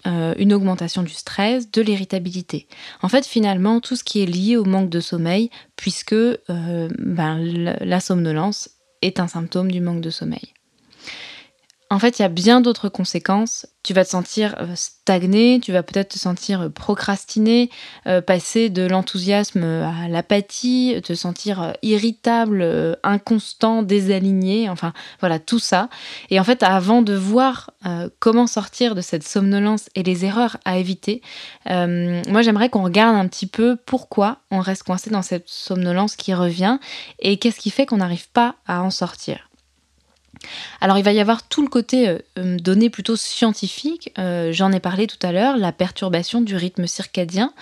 euh, 0.07 0.33
une 0.37 0.53
augmentation 0.53 1.03
du 1.03 1.13
stress, 1.13 1.69
de 1.69 1.81
l'irritabilité. 1.81 2.67
En 3.01 3.09
fait, 3.09 3.25
finalement, 3.25 3.81
tout 3.81 3.97
ce 3.97 4.05
qui 4.05 4.23
est 4.23 4.25
lié 4.25 4.55
au 4.55 4.63
manque 4.63 4.89
de 4.89 5.01
sommeil, 5.01 5.49
puisque 5.75 6.13
euh, 6.13 6.89
ben, 6.97 7.37
la 7.81 7.99
somnolence 7.99 8.69
est 9.01 9.19
un 9.19 9.27
symptôme 9.27 9.71
du 9.71 9.81
manque 9.81 10.01
de 10.01 10.09
sommeil. 10.09 10.53
En 11.89 11.99
fait, 11.99 12.19
il 12.19 12.21
y 12.21 12.25
a 12.25 12.29
bien 12.29 12.59
d'autres 12.59 12.89
conséquences. 12.89 13.65
Tu 13.81 13.93
vas 13.93 14.03
te 14.03 14.09
sentir 14.09 14.55
euh, 14.59 14.75
stagné, 14.75 15.61
tu 15.63 15.71
vas 15.71 15.83
peut-être 15.83 16.09
te 16.09 16.19
sentir 16.19 16.63
euh, 16.63 16.69
procrastiné, 16.69 17.69
euh, 18.07 18.19
passer 18.19 18.69
de 18.69 18.85
l'enthousiasme 18.85 19.63
à 19.63 20.09
l'apathie, 20.09 21.01
te 21.01 21.15
sentir 21.15 21.73
irritable, 21.83 22.97
inconstant, 23.03 23.83
désaligné, 23.83 24.69
enfin 24.69 24.91
voilà, 25.21 25.39
tout 25.39 25.59
ça. 25.59 25.87
Et 26.29 26.41
en 26.41 26.43
fait, 26.43 26.61
avant 26.61 27.01
de 27.01 27.13
voir 27.13 27.71
comment 28.19 28.47
sortir 28.47 28.93
de 28.93 29.01
cette 29.01 29.25
somnolence 29.25 29.89
et 29.95 30.03
les 30.03 30.25
erreurs 30.25 30.57
à 30.65 30.77
éviter, 30.77 31.21
moi 31.65 32.41
j'aimerais 32.41 32.69
qu'on 32.69 32.83
regarde 32.83 33.15
un 33.15 33.27
petit 33.27 33.47
peu 33.47 33.77
pourquoi 33.85 34.39
on 34.51 34.59
reste 34.59 34.83
coincé 34.83 35.09
dans 35.09 35.21
cette 35.21 35.47
somnolence 35.47 36.15
qui 36.15 36.33
revient 36.33 36.79
et 37.19 37.37
qu'est-ce 37.37 37.59
qui 37.59 37.69
fait 37.69 37.85
qu'on 37.85 37.97
n'arrive 37.97 38.29
pas 38.31 38.55
à 38.65 38.83
en 38.83 38.89
sortir. 38.89 39.46
Alors 40.81 40.97
il 40.97 41.03
va 41.03 41.11
y 41.11 41.19
avoir 41.19 41.47
tout 41.47 41.61
le 41.61 41.67
côté 41.67 42.07
euh, 42.07 42.19
euh, 42.37 42.57
donné 42.57 42.89
plutôt 42.89 43.15
scientifique, 43.15 44.11
euh, 44.17 44.51
j'en 44.51 44.71
ai 44.71 44.79
parlé 44.79 45.07
tout 45.07 45.25
à 45.25 45.31
l'heure, 45.31 45.57
la 45.57 45.71
perturbation 45.71 46.41
du 46.41 46.55
rythme 46.55 46.87
circadien, 46.87 47.53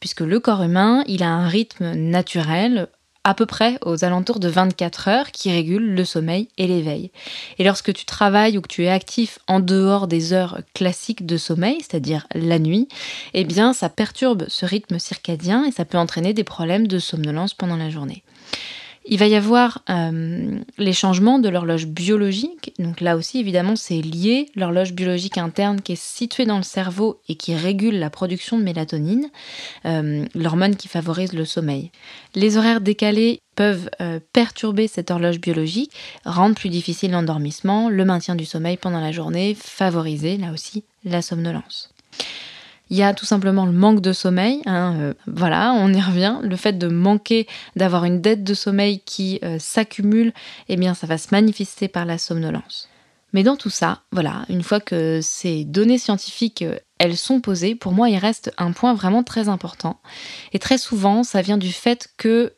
puisque 0.00 0.20
le 0.20 0.40
corps 0.40 0.62
humain, 0.62 1.04
il 1.06 1.22
a 1.22 1.28
un 1.28 1.48
rythme 1.48 1.94
naturel 1.94 2.88
à 3.26 3.34
peu 3.34 3.44
près 3.44 3.76
aux 3.84 4.04
alentours 4.04 4.38
de 4.38 4.48
24 4.48 5.08
heures 5.08 5.32
qui 5.32 5.50
régule 5.50 5.94
le 5.94 6.04
sommeil 6.04 6.48
et 6.58 6.68
l'éveil. 6.68 7.10
Et 7.58 7.64
lorsque 7.64 7.92
tu 7.92 8.04
travailles 8.04 8.56
ou 8.56 8.60
que 8.60 8.68
tu 8.68 8.84
es 8.84 8.88
actif 8.88 9.40
en 9.48 9.58
dehors 9.58 10.06
des 10.06 10.32
heures 10.32 10.60
classiques 10.74 11.26
de 11.26 11.36
sommeil, 11.36 11.78
c'est-à-dire 11.80 12.28
la 12.36 12.60
nuit, 12.60 12.86
eh 13.34 13.42
bien 13.42 13.72
ça 13.72 13.88
perturbe 13.88 14.44
ce 14.46 14.64
rythme 14.64 15.00
circadien 15.00 15.64
et 15.64 15.72
ça 15.72 15.84
peut 15.84 15.98
entraîner 15.98 16.34
des 16.34 16.44
problèmes 16.44 16.86
de 16.86 17.00
somnolence 17.00 17.52
pendant 17.52 17.76
la 17.76 17.90
journée. 17.90 18.22
Il 19.08 19.18
va 19.18 19.28
y 19.28 19.36
avoir 19.36 19.82
euh, 19.88 20.58
les 20.78 20.92
changements 20.92 21.38
de 21.38 21.48
l'horloge 21.48 21.86
biologique. 21.86 22.74
Donc 22.80 23.00
là 23.00 23.16
aussi, 23.16 23.38
évidemment, 23.38 23.76
c'est 23.76 24.00
lié. 24.00 24.46
L'horloge 24.56 24.94
biologique 24.94 25.38
interne 25.38 25.80
qui 25.80 25.92
est 25.92 26.00
située 26.00 26.44
dans 26.44 26.56
le 26.56 26.64
cerveau 26.64 27.20
et 27.28 27.36
qui 27.36 27.54
régule 27.54 28.00
la 28.00 28.10
production 28.10 28.58
de 28.58 28.64
mélatonine, 28.64 29.28
euh, 29.84 30.24
l'hormone 30.34 30.74
qui 30.74 30.88
favorise 30.88 31.34
le 31.34 31.44
sommeil. 31.44 31.92
Les 32.34 32.56
horaires 32.56 32.80
décalés 32.80 33.40
peuvent 33.54 33.88
euh, 34.00 34.18
perturber 34.32 34.88
cette 34.88 35.12
horloge 35.12 35.40
biologique, 35.40 35.92
rendre 36.24 36.56
plus 36.56 36.68
difficile 36.68 37.12
l'endormissement, 37.12 37.88
le 37.88 38.04
maintien 38.04 38.34
du 38.34 38.44
sommeil 38.44 38.76
pendant 38.76 39.00
la 39.00 39.12
journée, 39.12 39.56
favoriser 39.58 40.36
là 40.36 40.52
aussi 40.52 40.84
la 41.04 41.22
somnolence. 41.22 41.94
Il 42.88 42.96
y 42.96 43.02
a 43.02 43.14
tout 43.14 43.26
simplement 43.26 43.66
le 43.66 43.72
manque 43.72 44.00
de 44.00 44.12
sommeil. 44.12 44.62
Hein, 44.66 44.96
euh, 45.00 45.14
voilà, 45.26 45.72
on 45.72 45.92
y 45.92 46.00
revient. 46.00 46.38
Le 46.42 46.56
fait 46.56 46.74
de 46.74 46.86
manquer, 46.86 47.46
d'avoir 47.74 48.04
une 48.04 48.20
dette 48.20 48.44
de 48.44 48.54
sommeil 48.54 49.00
qui 49.00 49.40
euh, 49.42 49.58
s'accumule, 49.58 50.32
eh 50.68 50.76
bien, 50.76 50.94
ça 50.94 51.06
va 51.06 51.18
se 51.18 51.28
manifester 51.32 51.88
par 51.88 52.04
la 52.04 52.18
somnolence. 52.18 52.88
Mais 53.32 53.42
dans 53.42 53.56
tout 53.56 53.70
ça, 53.70 54.02
voilà, 54.12 54.44
une 54.48 54.62
fois 54.62 54.80
que 54.80 55.20
ces 55.20 55.64
données 55.64 55.98
scientifiques, 55.98 56.62
euh, 56.62 56.78
elles 56.98 57.16
sont 57.16 57.40
posées, 57.40 57.74
pour 57.74 57.92
moi, 57.92 58.08
il 58.08 58.18
reste 58.18 58.52
un 58.56 58.72
point 58.72 58.94
vraiment 58.94 59.24
très 59.24 59.48
important. 59.48 60.00
Et 60.52 60.58
très 60.58 60.78
souvent, 60.78 61.24
ça 61.24 61.42
vient 61.42 61.58
du 61.58 61.72
fait 61.72 62.08
que 62.16 62.54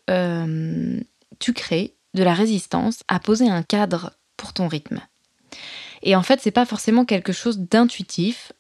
tu 1.41 1.53
crées 1.55 1.95
de 2.15 2.23
la 2.23 2.35
résistance 2.35 3.03
à 3.09 3.19
poser 3.19 3.49
un 3.49 3.63
cadre 3.63 4.13
pour 4.37 4.53
ton 4.53 4.69
rythme. 4.69 5.01
Et 6.03 6.15
en 6.15 6.23
fait, 6.23 6.41
c'est 6.41 6.53
pas 6.53 6.67
forcément 6.67 7.05
quelque 7.05 7.33
chose 7.33 7.59
d'intuitif 7.59 8.53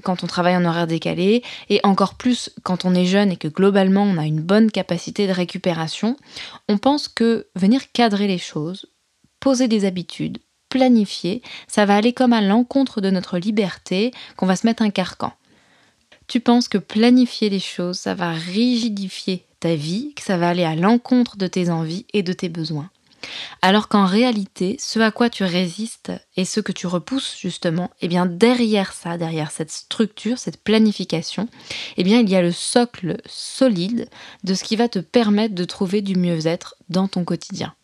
quand 0.00 0.24
on 0.24 0.26
travaille 0.26 0.56
en 0.56 0.64
horaire 0.64 0.86
décalé 0.86 1.42
et 1.68 1.80
encore 1.82 2.14
plus 2.14 2.50
quand 2.62 2.84
on 2.84 2.94
est 2.94 3.06
jeune 3.06 3.30
et 3.30 3.36
que 3.36 3.48
globalement 3.48 4.02
on 4.02 4.18
a 4.18 4.26
une 4.26 4.40
bonne 4.40 4.70
capacité 4.70 5.26
de 5.26 5.32
récupération, 5.32 6.16
on 6.68 6.78
pense 6.78 7.08
que 7.08 7.46
venir 7.54 7.92
cadrer 7.92 8.26
les 8.26 8.38
choses, 8.38 8.86
poser 9.40 9.68
des 9.68 9.84
habitudes, 9.84 10.38
planifier, 10.68 11.42
ça 11.68 11.84
va 11.84 11.96
aller 11.96 12.12
comme 12.12 12.32
à 12.32 12.40
l'encontre 12.40 13.00
de 13.00 13.10
notre 13.10 13.38
liberté, 13.38 14.12
qu'on 14.36 14.46
va 14.46 14.56
se 14.56 14.66
mettre 14.66 14.82
un 14.82 14.90
carcan. 14.90 15.32
Tu 16.28 16.40
penses 16.40 16.68
que 16.68 16.78
planifier 16.78 17.50
les 17.50 17.60
choses, 17.60 17.98
ça 17.98 18.14
va 18.14 18.30
rigidifier 18.30 19.44
ta 19.58 19.74
vie, 19.74 20.14
que 20.14 20.22
ça 20.22 20.38
va 20.38 20.48
aller 20.48 20.64
à 20.64 20.76
l'encontre 20.76 21.36
de 21.36 21.46
tes 21.46 21.70
envies 21.70 22.06
et 22.14 22.22
de 22.22 22.32
tes 22.32 22.48
besoins. 22.48 22.88
Alors 23.62 23.88
qu'en 23.88 24.06
réalité, 24.06 24.76
ce 24.78 24.98
à 25.00 25.10
quoi 25.10 25.30
tu 25.30 25.44
résistes 25.44 26.12
et 26.36 26.44
ce 26.44 26.60
que 26.60 26.72
tu 26.72 26.86
repousses 26.86 27.36
justement, 27.38 27.90
eh 28.00 28.08
bien 28.08 28.26
derrière 28.26 28.92
ça, 28.92 29.18
derrière 29.18 29.50
cette 29.50 29.70
structure, 29.70 30.38
cette 30.38 30.62
planification, 30.62 31.48
eh 31.96 32.04
bien 32.04 32.20
il 32.20 32.28
y 32.28 32.36
a 32.36 32.42
le 32.42 32.52
socle 32.52 33.18
solide 33.26 34.08
de 34.44 34.54
ce 34.54 34.64
qui 34.64 34.76
va 34.76 34.88
te 34.88 34.98
permettre 34.98 35.54
de 35.54 35.64
trouver 35.64 36.02
du 36.02 36.16
mieux-être 36.16 36.76
dans 36.88 37.08
ton 37.08 37.24
quotidien. 37.24 37.74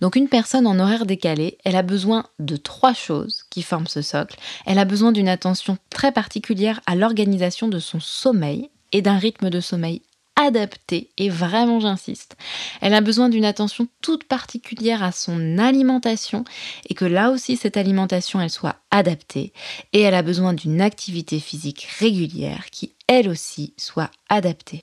Donc 0.00 0.16
une 0.16 0.28
personne 0.28 0.66
en 0.66 0.78
horaire 0.78 1.06
décalé, 1.06 1.58
elle 1.64 1.76
a 1.76 1.82
besoin 1.82 2.26
de 2.38 2.56
trois 2.56 2.92
choses 2.92 3.44
qui 3.50 3.62
forment 3.62 3.86
ce 3.86 4.02
socle. 4.02 4.38
Elle 4.66 4.78
a 4.78 4.84
besoin 4.84 5.12
d'une 5.12 5.28
attention 5.28 5.78
très 5.90 6.12
particulière 6.12 6.80
à 6.86 6.96
l'organisation 6.96 7.68
de 7.68 7.78
son 7.78 8.00
sommeil 8.00 8.70
et 8.92 9.00
d'un 9.00 9.16
rythme 9.16 9.50
de 9.50 9.60
sommeil 9.60 10.02
adaptée, 10.36 11.10
et 11.16 11.28
vraiment 11.28 11.80
j'insiste. 11.80 12.36
Elle 12.80 12.94
a 12.94 13.00
besoin 13.00 13.28
d'une 13.28 13.44
attention 13.44 13.86
toute 14.00 14.24
particulière 14.24 15.02
à 15.02 15.12
son 15.12 15.58
alimentation 15.58 16.44
et 16.88 16.94
que 16.94 17.04
là 17.04 17.30
aussi 17.30 17.56
cette 17.56 17.76
alimentation 17.76 18.40
elle 18.40 18.50
soit 18.50 18.76
adaptée 18.90 19.52
et 19.92 20.00
elle 20.00 20.14
a 20.14 20.22
besoin 20.22 20.52
d'une 20.52 20.80
activité 20.80 21.38
physique 21.40 21.86
régulière 21.98 22.66
qui 22.70 22.92
elle 23.06 23.28
aussi 23.28 23.74
soit 23.76 24.10
adaptée. 24.28 24.82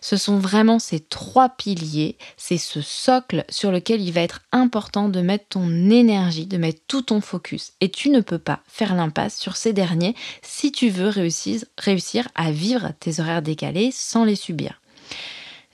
Ce 0.00 0.16
sont 0.16 0.38
vraiment 0.38 0.78
ces 0.78 1.00
trois 1.00 1.48
piliers, 1.48 2.16
c'est 2.36 2.58
ce 2.58 2.80
socle 2.80 3.44
sur 3.48 3.70
lequel 3.70 4.00
il 4.00 4.12
va 4.12 4.22
être 4.22 4.42
important 4.52 5.08
de 5.08 5.20
mettre 5.20 5.46
ton 5.50 5.90
énergie, 5.90 6.46
de 6.46 6.56
mettre 6.56 6.80
tout 6.86 7.02
ton 7.02 7.20
focus. 7.20 7.72
Et 7.80 7.90
tu 7.90 8.10
ne 8.10 8.20
peux 8.20 8.38
pas 8.38 8.60
faire 8.66 8.94
l'impasse 8.94 9.38
sur 9.38 9.56
ces 9.56 9.72
derniers 9.72 10.14
si 10.42 10.72
tu 10.72 10.88
veux 10.88 11.08
réussir, 11.08 12.28
à 12.34 12.50
vivre 12.50 12.92
tes 13.00 13.20
horaires 13.20 13.42
décalés 13.42 13.90
sans 13.92 14.24
les 14.24 14.36
subir. 14.36 14.80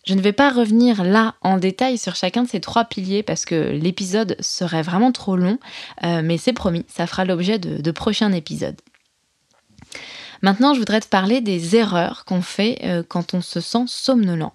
Je 0.06 0.14
ne 0.14 0.20
vais 0.20 0.32
pas 0.32 0.50
revenir 0.50 1.02
là 1.02 1.34
en 1.40 1.56
détail 1.56 1.96
sur 1.96 2.14
chacun 2.14 2.42
de 2.42 2.48
ces 2.48 2.60
trois 2.60 2.84
piliers 2.84 3.22
parce 3.22 3.46
que 3.46 3.70
l'épisode 3.70 4.36
serait 4.40 4.82
vraiment 4.82 5.12
trop 5.12 5.36
long, 5.36 5.58
euh, 6.04 6.20
mais 6.22 6.36
c'est 6.36 6.52
promis, 6.52 6.84
ça 6.88 7.06
fera 7.06 7.24
l'objet 7.24 7.58
de 7.58 7.90
prochains 7.90 8.32
épisodes. 8.32 8.76
Maintenant, 10.44 10.74
je 10.74 10.78
voudrais 10.78 11.00
te 11.00 11.08
parler 11.08 11.40
des 11.40 11.74
erreurs 11.74 12.26
qu'on 12.26 12.42
fait 12.42 12.78
euh, 12.84 13.02
quand 13.02 13.32
on 13.32 13.40
se 13.40 13.60
sent 13.60 13.84
somnolent. 13.86 14.52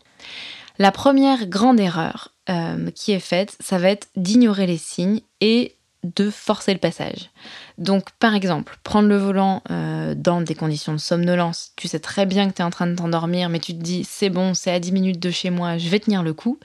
La 0.78 0.92
première 0.92 1.48
grande 1.48 1.80
erreur 1.80 2.36
euh, 2.52 2.92
qui 2.92 3.12
est 3.12 3.20
faite, 3.20 3.58
ça 3.60 3.80
va 3.80 3.90
être 3.90 4.08
d'ignorer 4.16 4.68
les 4.68 4.78
signes 4.78 5.22
et 5.42 5.79
de 6.04 6.30
forcer 6.30 6.74
le 6.74 6.80
passage. 6.80 7.30
Donc 7.78 8.12
par 8.20 8.34
exemple, 8.34 8.78
prendre 8.84 9.10
le 9.10 9.18
volant 9.18 9.62
euh, 9.70 10.16
dans 10.16 10.42
des 10.42 10.56
conditions 10.56 10.94
de 10.94 10.98
somnolence, 10.98 11.72
tu 11.76 11.88
sais 11.88 12.00
très 12.00 12.26
bien 12.26 12.50
que 12.50 12.56
tu 12.56 12.62
es 12.62 12.66
en 12.66 12.70
train 12.70 12.88
de 12.88 12.96
t'endormir, 12.96 13.50
mais 13.50 13.60
tu 13.60 13.74
te 13.74 13.82
dis 13.82 14.06
c'est 14.06 14.30
bon, 14.30 14.54
c'est 14.54 14.72
à 14.72 14.80
10 14.80 14.92
minutes 14.94 15.20
de 15.20 15.30
chez 15.30 15.50
moi, 15.50 15.78
je 15.78 15.90
vais 15.90 16.00
tenir 16.00 16.24
le 16.24 16.34
coup. 16.34 16.58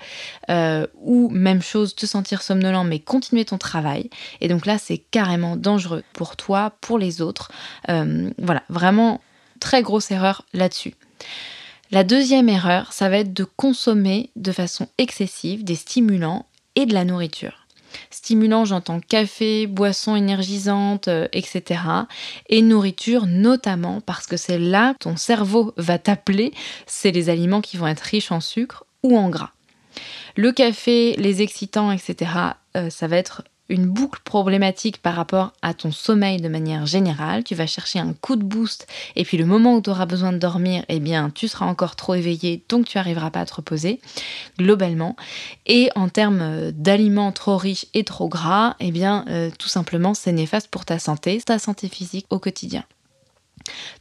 Euh, 0.50 0.86
ou 1.00 1.28
même 1.30 1.62
chose, 1.62 1.94
te 1.94 2.06
sentir 2.06 2.42
somnolent, 2.42 2.84
mais 2.84 3.00
continuer 3.00 3.44
ton 3.44 3.58
travail. 3.58 4.08
Et 4.40 4.48
donc 4.48 4.66
là, 4.66 4.78
c'est 4.78 4.98
carrément 4.98 5.56
dangereux 5.56 6.04
pour 6.12 6.36
toi, 6.36 6.72
pour 6.80 6.98
les 6.98 7.20
autres. 7.20 7.50
Euh, 7.88 8.30
voilà, 8.38 8.62
vraiment 8.68 9.20
très 9.60 9.82
grosse 9.82 10.10
erreur 10.10 10.44
là-dessus. 10.52 10.94
La 11.90 12.04
deuxième 12.04 12.48
erreur, 12.48 12.92
ça 12.92 13.08
va 13.08 13.18
être 13.18 13.32
de 13.32 13.44
consommer 13.44 14.30
de 14.36 14.52
façon 14.52 14.88
excessive 14.98 15.64
des 15.64 15.76
stimulants 15.76 16.46
et 16.76 16.86
de 16.86 16.94
la 16.94 17.04
nourriture. 17.04 17.63
Stimulant, 18.10 18.64
j'entends 18.64 19.00
café, 19.00 19.66
boissons 19.66 20.16
énergisantes, 20.16 21.08
euh, 21.08 21.28
etc. 21.32 21.80
Et 22.48 22.62
nourriture 22.62 23.26
notamment 23.26 24.00
parce 24.00 24.26
que 24.26 24.36
c'est 24.36 24.58
là 24.58 24.94
ton 25.00 25.16
cerveau 25.16 25.72
va 25.76 25.98
t'appeler, 25.98 26.52
c'est 26.86 27.10
les 27.10 27.28
aliments 27.28 27.60
qui 27.60 27.76
vont 27.76 27.86
être 27.86 28.00
riches 28.00 28.32
en 28.32 28.40
sucre 28.40 28.84
ou 29.02 29.18
en 29.18 29.28
gras. 29.28 29.50
Le 30.36 30.50
café, 30.52 31.14
les 31.16 31.42
excitants, 31.42 31.92
etc., 31.92 32.30
euh, 32.76 32.90
ça 32.90 33.06
va 33.06 33.16
être 33.16 33.42
une 33.68 33.86
boucle 33.86 34.20
problématique 34.24 35.00
par 35.00 35.14
rapport 35.14 35.52
à 35.62 35.74
ton 35.74 35.90
sommeil 35.90 36.40
de 36.40 36.48
manière 36.48 36.86
générale. 36.86 37.44
Tu 37.44 37.54
vas 37.54 37.66
chercher 37.66 37.98
un 37.98 38.12
coup 38.12 38.36
de 38.36 38.44
boost 38.44 38.86
et 39.16 39.24
puis 39.24 39.36
le 39.36 39.46
moment 39.46 39.76
où 39.76 39.80
tu 39.80 39.90
auras 39.90 40.06
besoin 40.06 40.32
de 40.32 40.38
dormir, 40.38 40.84
eh 40.88 41.00
bien, 41.00 41.30
tu 41.30 41.48
seras 41.48 41.66
encore 41.66 41.96
trop 41.96 42.14
éveillé, 42.14 42.62
donc 42.68 42.86
tu 42.86 42.98
n'arriveras 42.98 43.30
pas 43.30 43.40
à 43.40 43.46
te 43.46 43.54
reposer 43.54 44.00
globalement. 44.58 45.16
Et 45.66 45.90
en 45.94 46.08
termes 46.08 46.70
d'aliments 46.72 47.32
trop 47.32 47.56
riches 47.56 47.86
et 47.94 48.04
trop 48.04 48.28
gras, 48.28 48.76
eh 48.80 48.90
bien, 48.90 49.24
euh, 49.28 49.50
tout 49.58 49.68
simplement, 49.68 50.14
c'est 50.14 50.32
néfaste 50.32 50.68
pour 50.68 50.84
ta 50.84 50.98
santé, 50.98 51.40
ta 51.40 51.58
santé 51.58 51.88
physique 51.88 52.26
au 52.30 52.38
quotidien. 52.38 52.84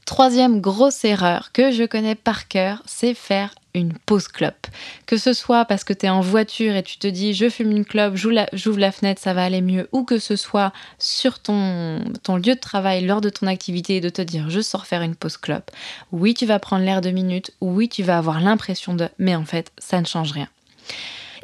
Troisième 0.05 0.59
grosse 0.59 1.05
erreur 1.05 1.51
que 1.53 1.71
je 1.71 1.83
connais 1.83 2.15
par 2.15 2.47
cœur, 2.47 2.83
c'est 2.85 3.13
faire 3.13 3.55
une 3.73 3.93
pause 3.93 4.27
clope. 4.27 4.67
Que 5.05 5.17
ce 5.17 5.33
soit 5.33 5.65
parce 5.65 5.83
que 5.83 5.93
tu 5.93 6.05
es 6.05 6.09
en 6.09 6.21
voiture 6.21 6.75
et 6.75 6.83
tu 6.83 6.97
te 6.97 7.07
dis 7.07 7.33
je 7.33 7.49
fume 7.49 7.71
une 7.71 7.85
clope, 7.85 8.15
j'ouvre 8.15 8.79
la, 8.79 8.91
fenêtre, 8.91 9.21
ça 9.21 9.33
va 9.33 9.43
aller 9.43 9.61
mieux, 9.61 9.87
ou 9.91 10.03
que 10.03 10.19
ce 10.19 10.35
soit 10.35 10.71
sur 10.99 11.39
ton, 11.39 11.99
lieu 12.27 12.55
de 12.55 12.59
travail 12.59 13.05
lors 13.05 13.21
de 13.21 13.29
ton 13.29 13.47
activité 13.47 13.97
et 13.97 14.01
de 14.01 14.09
te 14.09 14.21
dire 14.21 14.49
je 14.49 14.61
sors 14.61 14.85
faire 14.85 15.01
une 15.01 15.15
pause 15.15 15.37
clope. 15.37 15.71
Oui, 16.11 16.33
tu 16.33 16.45
vas 16.45 16.59
prendre 16.59 16.83
l'air 16.83 17.01
deux 17.01 17.11
minutes, 17.11 17.51
oui, 17.61 17.89
tu 17.89 18.03
vas 18.03 18.17
avoir 18.17 18.39
l'impression 18.39 18.93
de, 18.93 19.09
mais 19.17 19.35
en 19.35 19.45
fait, 19.45 19.71
ça 19.77 19.99
ne 19.99 20.05
change 20.05 20.31
rien. 20.31 20.47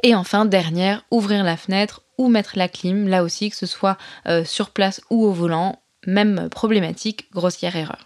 Et 0.04 0.16
enfin, 0.16 0.46
dernière, 0.46 1.04
ouvrir 1.12 1.44
la 1.44 1.58
fenêtre 1.58 2.02
ou 2.18 2.30
mettre 2.30 2.58
la 2.58 2.68
clim, 2.68 3.08
là 3.08 3.24
aussi, 3.24 3.50
que 3.50 3.56
ce 3.56 3.66
soit 3.66 3.98
euh, 4.28 4.46
sur 4.46 4.70
place 4.70 5.02
ou 5.10 5.26
au 5.26 5.32
volant, 5.32 5.80
même 6.06 6.50
problématique, 6.50 7.32
grossière 7.34 7.76
erreur. 7.76 8.04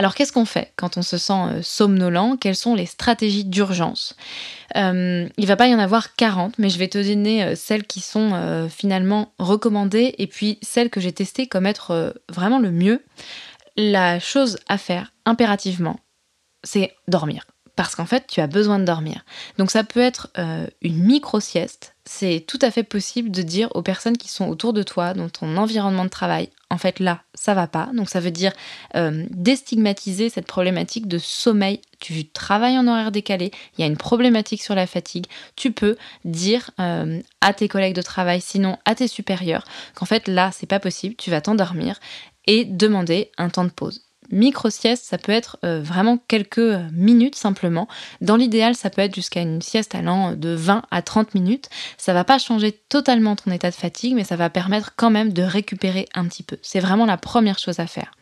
Alors 0.00 0.14
qu'est-ce 0.14 0.32
qu'on 0.32 0.46
fait 0.46 0.72
quand 0.76 0.96
on 0.96 1.02
se 1.02 1.18
sent 1.18 1.32
euh, 1.34 1.60
somnolent? 1.60 2.38
Quelles 2.40 2.56
sont 2.56 2.74
les 2.74 2.86
stratégies 2.86 3.44
d'urgence? 3.44 4.16
Euh, 4.74 5.28
Il 5.36 5.46
va 5.46 5.56
pas 5.56 5.66
y 5.66 5.74
en 5.74 5.78
avoir 5.78 6.14
40, 6.14 6.58
mais 6.58 6.70
je 6.70 6.78
vais 6.78 6.88
te 6.88 6.96
donner 6.96 7.44
euh, 7.44 7.54
celles 7.54 7.84
qui 7.84 8.00
sont 8.00 8.66
finalement 8.70 9.34
recommandées 9.38 10.14
et 10.16 10.26
puis 10.26 10.58
celles 10.62 10.88
que 10.88 11.02
j'ai 11.02 11.12
testées 11.12 11.48
comme 11.48 11.66
être 11.66 12.14
vraiment 12.30 12.58
le 12.58 12.70
mieux. 12.70 13.04
La 13.76 14.18
chose 14.20 14.56
à 14.70 14.78
faire 14.78 15.12
impérativement, 15.26 16.00
c'est 16.64 16.94
dormir 17.06 17.44
parce 17.80 17.94
qu'en 17.94 18.04
fait, 18.04 18.26
tu 18.26 18.42
as 18.42 18.46
besoin 18.46 18.78
de 18.78 18.84
dormir. 18.84 19.24
Donc 19.56 19.70
ça 19.70 19.84
peut 19.84 20.00
être 20.00 20.28
euh, 20.36 20.66
une 20.82 21.02
micro-sieste. 21.02 21.94
C'est 22.04 22.44
tout 22.46 22.58
à 22.60 22.70
fait 22.70 22.82
possible 22.82 23.30
de 23.30 23.40
dire 23.40 23.70
aux 23.74 23.80
personnes 23.80 24.18
qui 24.18 24.28
sont 24.28 24.50
autour 24.50 24.74
de 24.74 24.82
toi, 24.82 25.14
dans 25.14 25.30
ton 25.30 25.56
environnement 25.56 26.04
de 26.04 26.10
travail, 26.10 26.50
en 26.68 26.76
fait 26.76 27.00
là, 27.00 27.22
ça 27.32 27.54
va 27.54 27.66
pas. 27.66 27.88
Donc 27.94 28.10
ça 28.10 28.20
veut 28.20 28.32
dire 28.32 28.52
euh, 28.96 29.24
déstigmatiser 29.30 30.28
cette 30.28 30.46
problématique 30.46 31.08
de 31.08 31.16
sommeil. 31.16 31.80
Tu 32.00 32.28
travailles 32.28 32.76
en 32.76 32.86
horaire 32.86 33.12
décalé, 33.12 33.50
il 33.78 33.80
y 33.80 33.84
a 33.84 33.86
une 33.86 33.96
problématique 33.96 34.62
sur 34.62 34.74
la 34.74 34.86
fatigue. 34.86 35.24
Tu 35.56 35.72
peux 35.72 35.96
dire 36.26 36.72
euh, 36.80 37.22
à 37.40 37.54
tes 37.54 37.68
collègues 37.68 37.96
de 37.96 38.02
travail, 38.02 38.42
sinon 38.42 38.76
à 38.84 38.94
tes 38.94 39.08
supérieurs, 39.08 39.64
qu'en 39.94 40.04
fait 40.04 40.28
là, 40.28 40.50
c'est 40.52 40.66
pas 40.66 40.80
possible, 40.80 41.14
tu 41.16 41.30
vas 41.30 41.40
t'endormir 41.40 41.98
et 42.46 42.66
demander 42.66 43.32
un 43.38 43.48
temps 43.48 43.64
de 43.64 43.70
pause 43.70 44.02
micro-sieste, 44.30 45.04
ça 45.04 45.18
peut 45.18 45.32
être 45.32 45.58
euh, 45.64 45.80
vraiment 45.80 46.18
quelques 46.28 46.58
minutes 46.92 47.36
simplement. 47.36 47.88
Dans 48.20 48.36
l'idéal, 48.36 48.74
ça 48.74 48.90
peut 48.90 49.02
être 49.02 49.14
jusqu'à 49.14 49.40
une 49.40 49.62
sieste 49.62 49.94
allant 49.94 50.32
de 50.32 50.50
20 50.50 50.82
à 50.90 51.02
30 51.02 51.34
minutes. 51.34 51.68
Ça 51.98 52.12
va 52.12 52.24
pas 52.24 52.38
changer 52.38 52.72
totalement 52.72 53.36
ton 53.36 53.50
état 53.50 53.70
de 53.70 53.74
fatigue, 53.74 54.14
mais 54.14 54.24
ça 54.24 54.36
va 54.36 54.50
permettre 54.50 54.92
quand 54.96 55.10
même 55.10 55.32
de 55.32 55.42
récupérer 55.42 56.06
un 56.14 56.26
petit 56.26 56.42
peu. 56.42 56.58
C'est 56.62 56.80
vraiment 56.80 57.06
la 57.06 57.16
première 57.16 57.58
chose 57.58 57.80
à 57.80 57.86
faire. 57.86 58.12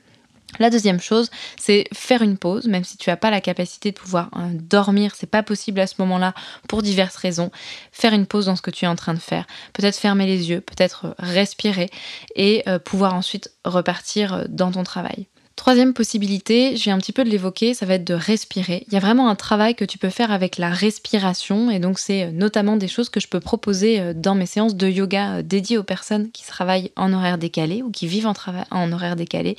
La 0.59 0.71
deuxième 0.71 0.99
chose, 0.99 1.31
c'est 1.59 1.85
faire 1.93 2.23
une 2.23 2.39
pause, 2.39 2.67
même 2.67 2.83
si 2.83 2.97
tu 2.97 3.11
n'as 3.11 3.17
pas 3.17 3.31
la 3.31 3.41
capacité 3.41 3.93
de 3.93 3.99
pouvoir 3.99 4.31
euh, 4.37 4.49
dormir, 4.55 5.13
c'est 5.15 5.31
pas 5.31 5.43
possible 5.43 5.79
à 5.79 5.87
ce 5.87 5.97
moment-là 5.99 6.33
pour 6.69 6.83
diverses 6.83 7.17
raisons. 7.17 7.51
Faire 7.93 8.15
une 8.15 8.27
pause 8.27 8.47
dans 8.47 8.57
ce 8.57 8.63
que 8.63 8.71
tu 8.71 8.87
es 8.87 8.89
en 8.89 8.97
train 8.97 9.15
de 9.15 9.19
faire, 9.19 9.47
peut-être 9.75 9.97
fermer 9.97 10.27
les 10.27 10.49
yeux, 10.49 10.61
peut-être 10.61 11.15
respirer 11.19 11.91
et 12.35 12.63
euh, 12.67 12.79
pouvoir 12.79 13.15
ensuite 13.15 13.53
repartir 13.65 14.47
dans 14.49 14.73
ton 14.73 14.85
travail. 14.85 15.29
Troisième 15.59 15.93
possibilité, 15.93 16.77
je 16.77 16.85
viens 16.85 16.95
un 16.95 16.99
petit 16.99 17.13
peu 17.13 17.25
de 17.25 17.29
l'évoquer, 17.29 17.75
ça 17.75 17.85
va 17.85 17.95
être 17.95 18.05
de 18.05 18.15
respirer. 18.15 18.85
Il 18.87 18.95
y 18.95 18.97
a 18.97 19.01
vraiment 19.01 19.29
un 19.29 19.35
travail 19.35 19.75
que 19.75 19.85
tu 19.85 19.99
peux 19.99 20.09
faire 20.09 20.31
avec 20.31 20.57
la 20.57 20.71
respiration 20.71 21.69
et 21.69 21.81
donc 21.81 21.99
c'est 21.99 22.27
euh, 22.27 22.31
notamment 22.31 22.77
des 22.77 22.87
choses 22.87 23.09
que 23.09 23.19
je 23.19 23.27
peux 23.27 23.41
proposer 23.41 23.99
euh, 23.99 24.13
dans 24.15 24.37
mes 24.37 24.47
séances 24.47 24.77
de 24.77 24.87
yoga 24.87 25.39
euh, 25.39 25.43
dédiées 25.43 25.77
aux 25.77 25.83
personnes 25.83 26.31
qui 26.31 26.47
travaillent 26.47 26.93
en 26.95 27.13
horaire 27.13 27.39
décalé 27.39 27.83
ou 27.83 27.91
qui 27.91 28.07
vivent 28.07 28.29
en, 28.29 28.35
en 28.71 28.93
horaire 28.93 29.17
décalé. 29.17 29.57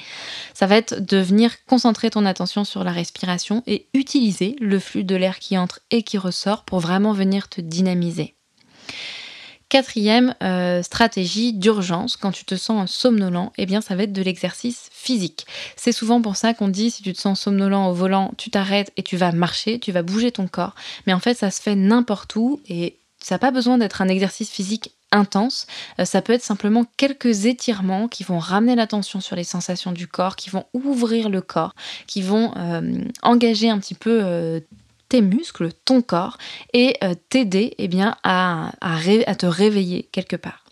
Ça 0.53 0.67
va 0.67 0.77
être 0.77 1.05
de 1.05 1.17
venir 1.17 1.51
concentrer 1.67 2.09
ton 2.09 2.25
attention 2.25 2.63
sur 2.63 2.85
la 2.85 2.93
respiration 2.93 3.61
et 3.67 3.87
utiliser 3.93 4.55
le 4.61 4.79
flux 4.79 5.03
de 5.03 5.17
l'air 5.17 5.37
qui 5.37 5.57
entre 5.57 5.81
et 5.91 6.03
qui 6.03 6.17
ressort 6.17 6.63
pour 6.63 6.79
vraiment 6.79 7.11
venir 7.11 7.49
te 7.49 7.59
dynamiser. 7.59 8.35
Quatrième 9.69 10.33
euh, 10.41 10.81
stratégie 10.81 11.53
d'urgence 11.53 12.17
quand 12.17 12.31
tu 12.31 12.43
te 12.43 12.55
sens 12.55 12.91
somnolent, 12.91 13.53
eh 13.59 13.67
bien 13.67 13.81
ça 13.81 13.95
va 13.95 14.03
être 14.03 14.13
de 14.13 14.23
l'exercice 14.23 14.89
physique. 14.91 15.45
C'est 15.75 15.91
souvent 15.91 16.23
pour 16.23 16.37
ça 16.37 16.55
qu'on 16.55 16.69
dit 16.69 16.89
si 16.89 17.03
tu 17.03 17.13
te 17.13 17.19
sens 17.19 17.39
somnolent 17.39 17.87
au 17.87 17.93
volant, 17.93 18.33
tu 18.37 18.49
t'arrêtes 18.49 18.91
et 18.97 19.03
tu 19.03 19.15
vas 19.15 19.31
marcher, 19.31 19.77
tu 19.77 19.91
vas 19.91 20.01
bouger 20.01 20.31
ton 20.31 20.47
corps. 20.47 20.73
Mais 21.05 21.13
en 21.13 21.19
fait 21.19 21.35
ça 21.35 21.51
se 21.51 21.61
fait 21.61 21.75
n'importe 21.75 22.35
où 22.35 22.59
et 22.67 22.97
ça 23.21 23.35
n'a 23.35 23.39
pas 23.39 23.51
besoin 23.51 23.77
d'être 23.77 24.01
un 24.01 24.07
exercice 24.07 24.49
physique 24.49 24.95
intense. 25.11 25.67
Euh, 25.99 26.05
ça 26.05 26.23
peut 26.23 26.33
être 26.33 26.41
simplement 26.41 26.85
quelques 26.97 27.45
étirements 27.45 28.07
qui 28.07 28.23
vont 28.23 28.39
ramener 28.39 28.75
l'attention 28.75 29.21
sur 29.21 29.35
les 29.35 29.43
sensations 29.43 29.91
du 29.91 30.07
corps, 30.07 30.35
qui 30.35 30.49
vont 30.49 30.65
ouvrir 30.73 31.29
le 31.29 31.41
corps, 31.41 31.75
qui 32.07 32.23
vont 32.23 32.53
euh, 32.57 33.03
engager 33.21 33.69
un 33.69 33.77
petit 33.77 33.95
peu 33.95 34.61
tes 35.09 35.21
muscles, 35.21 35.71
ton 35.85 36.01
corps, 36.01 36.37
et 36.73 36.95
euh, 37.03 37.13
t'aider 37.29 37.73
eh 37.77 37.87
bien, 37.87 38.15
à, 38.23 38.71
à, 38.81 39.35
te 39.35 39.45
réveiller 39.45 40.07
quelque 40.11 40.35
part. 40.35 40.63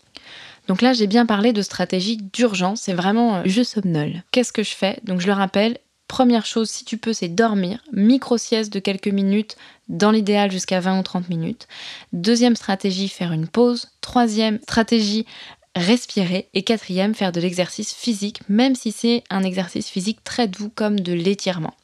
Donc 0.68 0.82
là, 0.82 0.92
j'ai 0.92 1.06
bien 1.06 1.26
parlé 1.26 1.52
de 1.52 1.62
stratégie 1.62 2.16
d'urgence, 2.16 2.82
c'est 2.82 2.94
vraiment 2.94 3.36
euh, 3.36 3.42
je 3.44 3.62
somnole. 3.62 4.22
Qu'est-ce 4.30 4.52
que 4.52 4.62
je 4.62 4.74
fais? 4.74 5.00
Donc 5.04 5.20
je 5.20 5.26
le 5.26 5.32
rappelle, 5.32 5.78
première 6.08 6.46
chose, 6.46 6.70
si 6.70 6.84
tu 6.84 6.98
peux, 6.98 7.12
c'est 7.12 7.28
dormir, 7.28 7.82
micro-sieste 7.92 8.72
de 8.72 8.78
quelques 8.78 9.08
minutes, 9.08 9.56
dans 9.88 10.10
l'idéal 10.10 10.50
jusqu'à 10.50 10.80
20 10.80 11.00
ou 11.00 11.02
30 11.02 11.28
minutes. 11.28 11.68
Deuxième 12.12 12.56
stratégie, 12.56 13.08
faire 13.08 13.32
une 13.32 13.48
pause. 13.48 13.88
Troisième 14.00 14.58
stratégie, 14.62 15.26
respirer. 15.74 16.48
Et 16.54 16.62
quatrième, 16.62 17.14
faire 17.14 17.32
de 17.32 17.40
l'exercice 17.40 17.94
physique, 17.94 18.40
même 18.48 18.74
si 18.74 18.92
c'est 18.92 19.24
un 19.30 19.42
exercice 19.42 19.88
physique 19.88 20.22
très 20.24 20.48
doux 20.48 20.70
comme 20.74 21.00
de 21.00 21.12
l'étirement. 21.12 21.74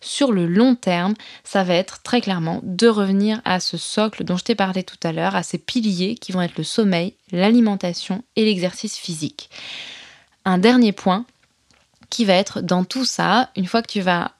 Sur 0.00 0.32
le 0.32 0.46
long 0.46 0.74
terme, 0.74 1.14
ça 1.44 1.64
va 1.64 1.74
être 1.74 2.02
très 2.02 2.20
clairement 2.20 2.60
de 2.62 2.88
revenir 2.88 3.40
à 3.44 3.60
ce 3.60 3.76
socle 3.76 4.24
dont 4.24 4.36
je 4.36 4.44
t'ai 4.44 4.54
parlé 4.54 4.82
tout 4.82 4.98
à 5.02 5.12
l'heure, 5.12 5.34
à 5.34 5.42
ces 5.42 5.58
piliers 5.58 6.14
qui 6.14 6.32
vont 6.32 6.42
être 6.42 6.56
le 6.56 6.64
sommeil, 6.64 7.14
l'alimentation 7.32 8.22
et 8.36 8.44
l'exercice 8.44 8.96
physique. 8.96 9.50
Un 10.44 10.58
dernier 10.58 10.92
point 10.92 11.24
qui 12.10 12.24
va 12.24 12.34
être 12.34 12.60
dans 12.60 12.84
tout 12.84 13.04
ça, 13.04 13.50
une 13.56 13.66
fois 13.66 13.82
que 13.82 13.90
tu 13.90 14.00
vas 14.00 14.35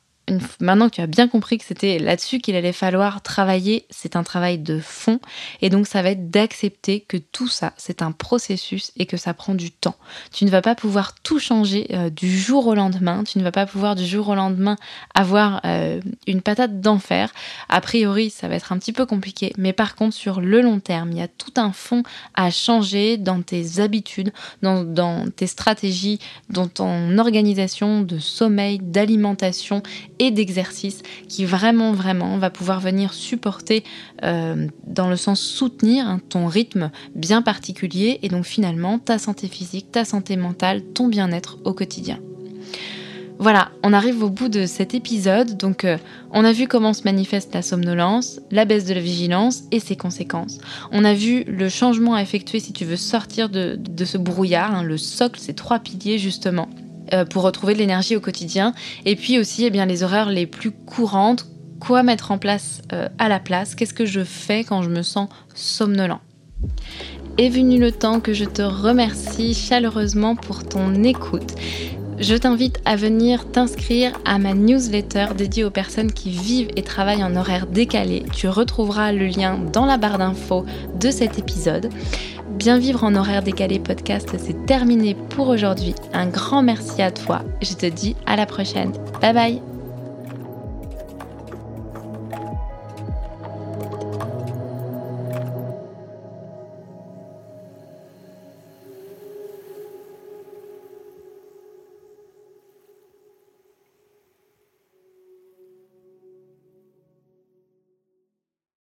maintenant 0.60 0.88
que 0.88 0.96
tu 0.96 1.00
as 1.00 1.06
bien 1.06 1.28
compris 1.28 1.58
que 1.58 1.64
c'était 1.64 1.98
là-dessus 1.98 2.38
qu'il 2.40 2.56
allait 2.56 2.72
falloir 2.72 3.22
travailler, 3.22 3.86
c'est 3.90 4.16
un 4.16 4.24
travail 4.24 4.58
de 4.58 4.80
fond. 4.80 5.20
Et 5.62 5.70
donc, 5.70 5.86
ça 5.86 6.02
va 6.02 6.10
être 6.10 6.30
d'accepter 6.30 7.00
que 7.00 7.16
tout 7.16 7.48
ça, 7.48 7.72
c'est 7.76 8.02
un 8.02 8.12
processus 8.12 8.92
et 8.96 9.06
que 9.06 9.16
ça 9.16 9.34
prend 9.34 9.54
du 9.54 9.70
temps. 9.70 9.96
Tu 10.32 10.44
ne 10.44 10.50
vas 10.50 10.62
pas 10.62 10.74
pouvoir 10.74 11.14
tout 11.14 11.38
changer 11.38 11.86
euh, 11.92 12.10
du 12.10 12.36
jour 12.36 12.66
au 12.66 12.74
lendemain. 12.74 13.24
Tu 13.24 13.38
ne 13.38 13.44
vas 13.44 13.52
pas 13.52 13.66
pouvoir 13.66 13.94
du 13.94 14.04
jour 14.04 14.28
au 14.28 14.34
lendemain 14.34 14.76
avoir 15.14 15.60
euh, 15.64 16.00
une 16.26 16.42
patate 16.42 16.80
d'enfer. 16.80 17.32
A 17.68 17.80
priori, 17.80 18.30
ça 18.30 18.48
va 18.48 18.56
être 18.56 18.72
un 18.72 18.78
petit 18.78 18.92
peu 18.92 19.06
compliqué. 19.06 19.52
Mais 19.58 19.72
par 19.72 19.94
contre, 19.94 20.14
sur 20.14 20.40
le 20.40 20.60
long 20.60 20.80
terme, 20.80 21.12
il 21.12 21.18
y 21.18 21.22
a 21.22 21.28
tout 21.28 21.52
un 21.56 21.72
fond 21.72 22.02
à 22.34 22.50
changer 22.50 23.16
dans 23.16 23.42
tes 23.42 23.80
habitudes, 23.80 24.32
dans, 24.62 24.82
dans 24.82 25.30
tes 25.30 25.46
stratégies, 25.46 26.18
dans 26.50 26.66
ton 26.66 27.18
organisation 27.18 28.02
de 28.02 28.18
sommeil, 28.18 28.80
d'alimentation 28.82 29.82
et 30.18 30.31
d'exercice 30.31 31.02
qui 31.29 31.44
vraiment, 31.44 31.92
vraiment 31.92 32.38
va 32.38 32.50
pouvoir 32.50 32.81
venir 32.81 33.14
supporter, 33.14 33.85
euh, 34.22 34.66
dans 34.87 35.09
le 35.09 35.16
sens 35.16 35.40
soutenir 35.40 36.09
hein, 36.09 36.20
ton 36.29 36.46
rythme 36.46 36.90
bien 37.14 37.42
particulier 37.42 38.18
et 38.22 38.29
donc 38.29 38.44
finalement 38.44 38.98
ta 38.98 39.18
santé 39.18 39.48
physique, 39.48 39.90
ta 39.92 40.05
santé 40.05 40.37
mentale, 40.37 40.83
ton 40.83 41.09
bien-être 41.09 41.59
au 41.64 41.72
quotidien. 41.72 42.18
Voilà, 43.38 43.70
on 43.83 43.92
arrive 43.92 44.22
au 44.22 44.31
bout 44.31 44.48
de 44.48 44.64
cet 44.64 44.94
épisode. 44.94 45.59
Donc, 45.59 45.85
euh, 45.85 45.98
on 46.31 46.44
a 46.44 46.52
vu 46.52 46.66
comment 46.66 46.94
se 46.94 47.02
manifeste 47.05 47.55
la 47.55 47.61
somnolence, 47.61 48.40
la 48.50 48.64
baisse 48.64 48.87
de 48.87 48.94
la 48.94 49.00
vigilance 49.00 49.64
et 49.72 49.81
ses 49.81 49.96
conséquences. 49.96 50.59
On 50.90 51.05
a 51.05 51.12
vu 51.12 51.44
le 51.44 51.68
changement 51.68 52.14
à 52.14 52.22
effectuer 52.22 52.61
si 52.61 52.72
tu 52.72 52.87
veux 52.87 52.96
sortir 52.96 53.50
de, 53.50 53.79
ce 54.05 54.16
brouillard, 54.16 54.74
hein, 54.74 54.83
le 54.83 54.96
socle, 54.96 55.38
ces 55.38 55.55
trois 55.55 55.81
piliers 55.81 56.18
justement. 56.18 56.68
Euh, 57.12 57.24
pour 57.24 57.44
retrouver 57.44 57.74
de 57.74 57.78
l'énergie 57.78 58.16
au 58.16 58.20
quotidien. 58.20 58.74
Et 59.04 59.14
puis 59.14 59.38
aussi 59.38 59.64
eh 59.64 59.70
bien, 59.70 59.86
les 59.86 60.02
horaires 60.02 60.28
les 60.28 60.46
plus 60.46 60.72
courantes, 60.72 61.46
quoi 61.78 62.02
mettre 62.02 62.32
en 62.32 62.38
place 62.38 62.82
euh, 62.92 63.08
à 63.18 63.28
la 63.28 63.38
place, 63.38 63.76
qu'est-ce 63.76 63.94
que 63.94 64.06
je 64.06 64.24
fais 64.24 64.64
quand 64.64 64.82
je 64.82 64.90
me 64.90 65.02
sens 65.02 65.28
somnolent? 65.54 66.20
Est 67.38 67.48
venu 67.48 67.78
le 67.78 67.92
temps 67.92 68.18
que 68.18 68.32
je 68.32 68.44
te 68.44 68.62
remercie 68.62 69.54
chaleureusement 69.54 70.34
pour 70.34 70.64
ton 70.64 71.04
écoute. 71.04 71.54
Je 72.18 72.34
t'invite 72.34 72.80
à 72.86 72.96
venir 72.96 73.52
t'inscrire 73.52 74.18
à 74.24 74.38
ma 74.38 74.54
newsletter 74.54 75.26
dédiée 75.36 75.64
aux 75.64 75.70
personnes 75.70 76.10
qui 76.10 76.30
vivent 76.30 76.70
et 76.74 76.82
travaillent 76.82 77.22
en 77.22 77.36
horaire 77.36 77.66
décalé. 77.66 78.24
Tu 78.32 78.48
retrouveras 78.48 79.12
le 79.12 79.26
lien 79.26 79.58
dans 79.72 79.84
la 79.84 79.98
barre 79.98 80.16
d'infos 80.18 80.64
de 80.98 81.10
cet 81.10 81.38
épisode. 81.38 81.90
Bien 82.66 82.81
vivre 82.81 83.05
en 83.05 83.14
horaire 83.14 83.44
décalé 83.44 83.79
podcast, 83.79 84.29
c'est 84.38 84.66
terminé 84.66 85.14
pour 85.14 85.50
aujourd'hui. 85.50 85.94
Un 86.12 86.26
grand 86.26 86.64
merci 86.64 87.00
à 87.00 87.12
toi. 87.12 87.42
Je 87.62 87.74
te 87.74 87.87
dis 87.87 88.16
à 88.26 88.35
la 88.35 88.44
prochaine. 88.44 88.90
Bye 89.22 89.35
bye 89.35 89.75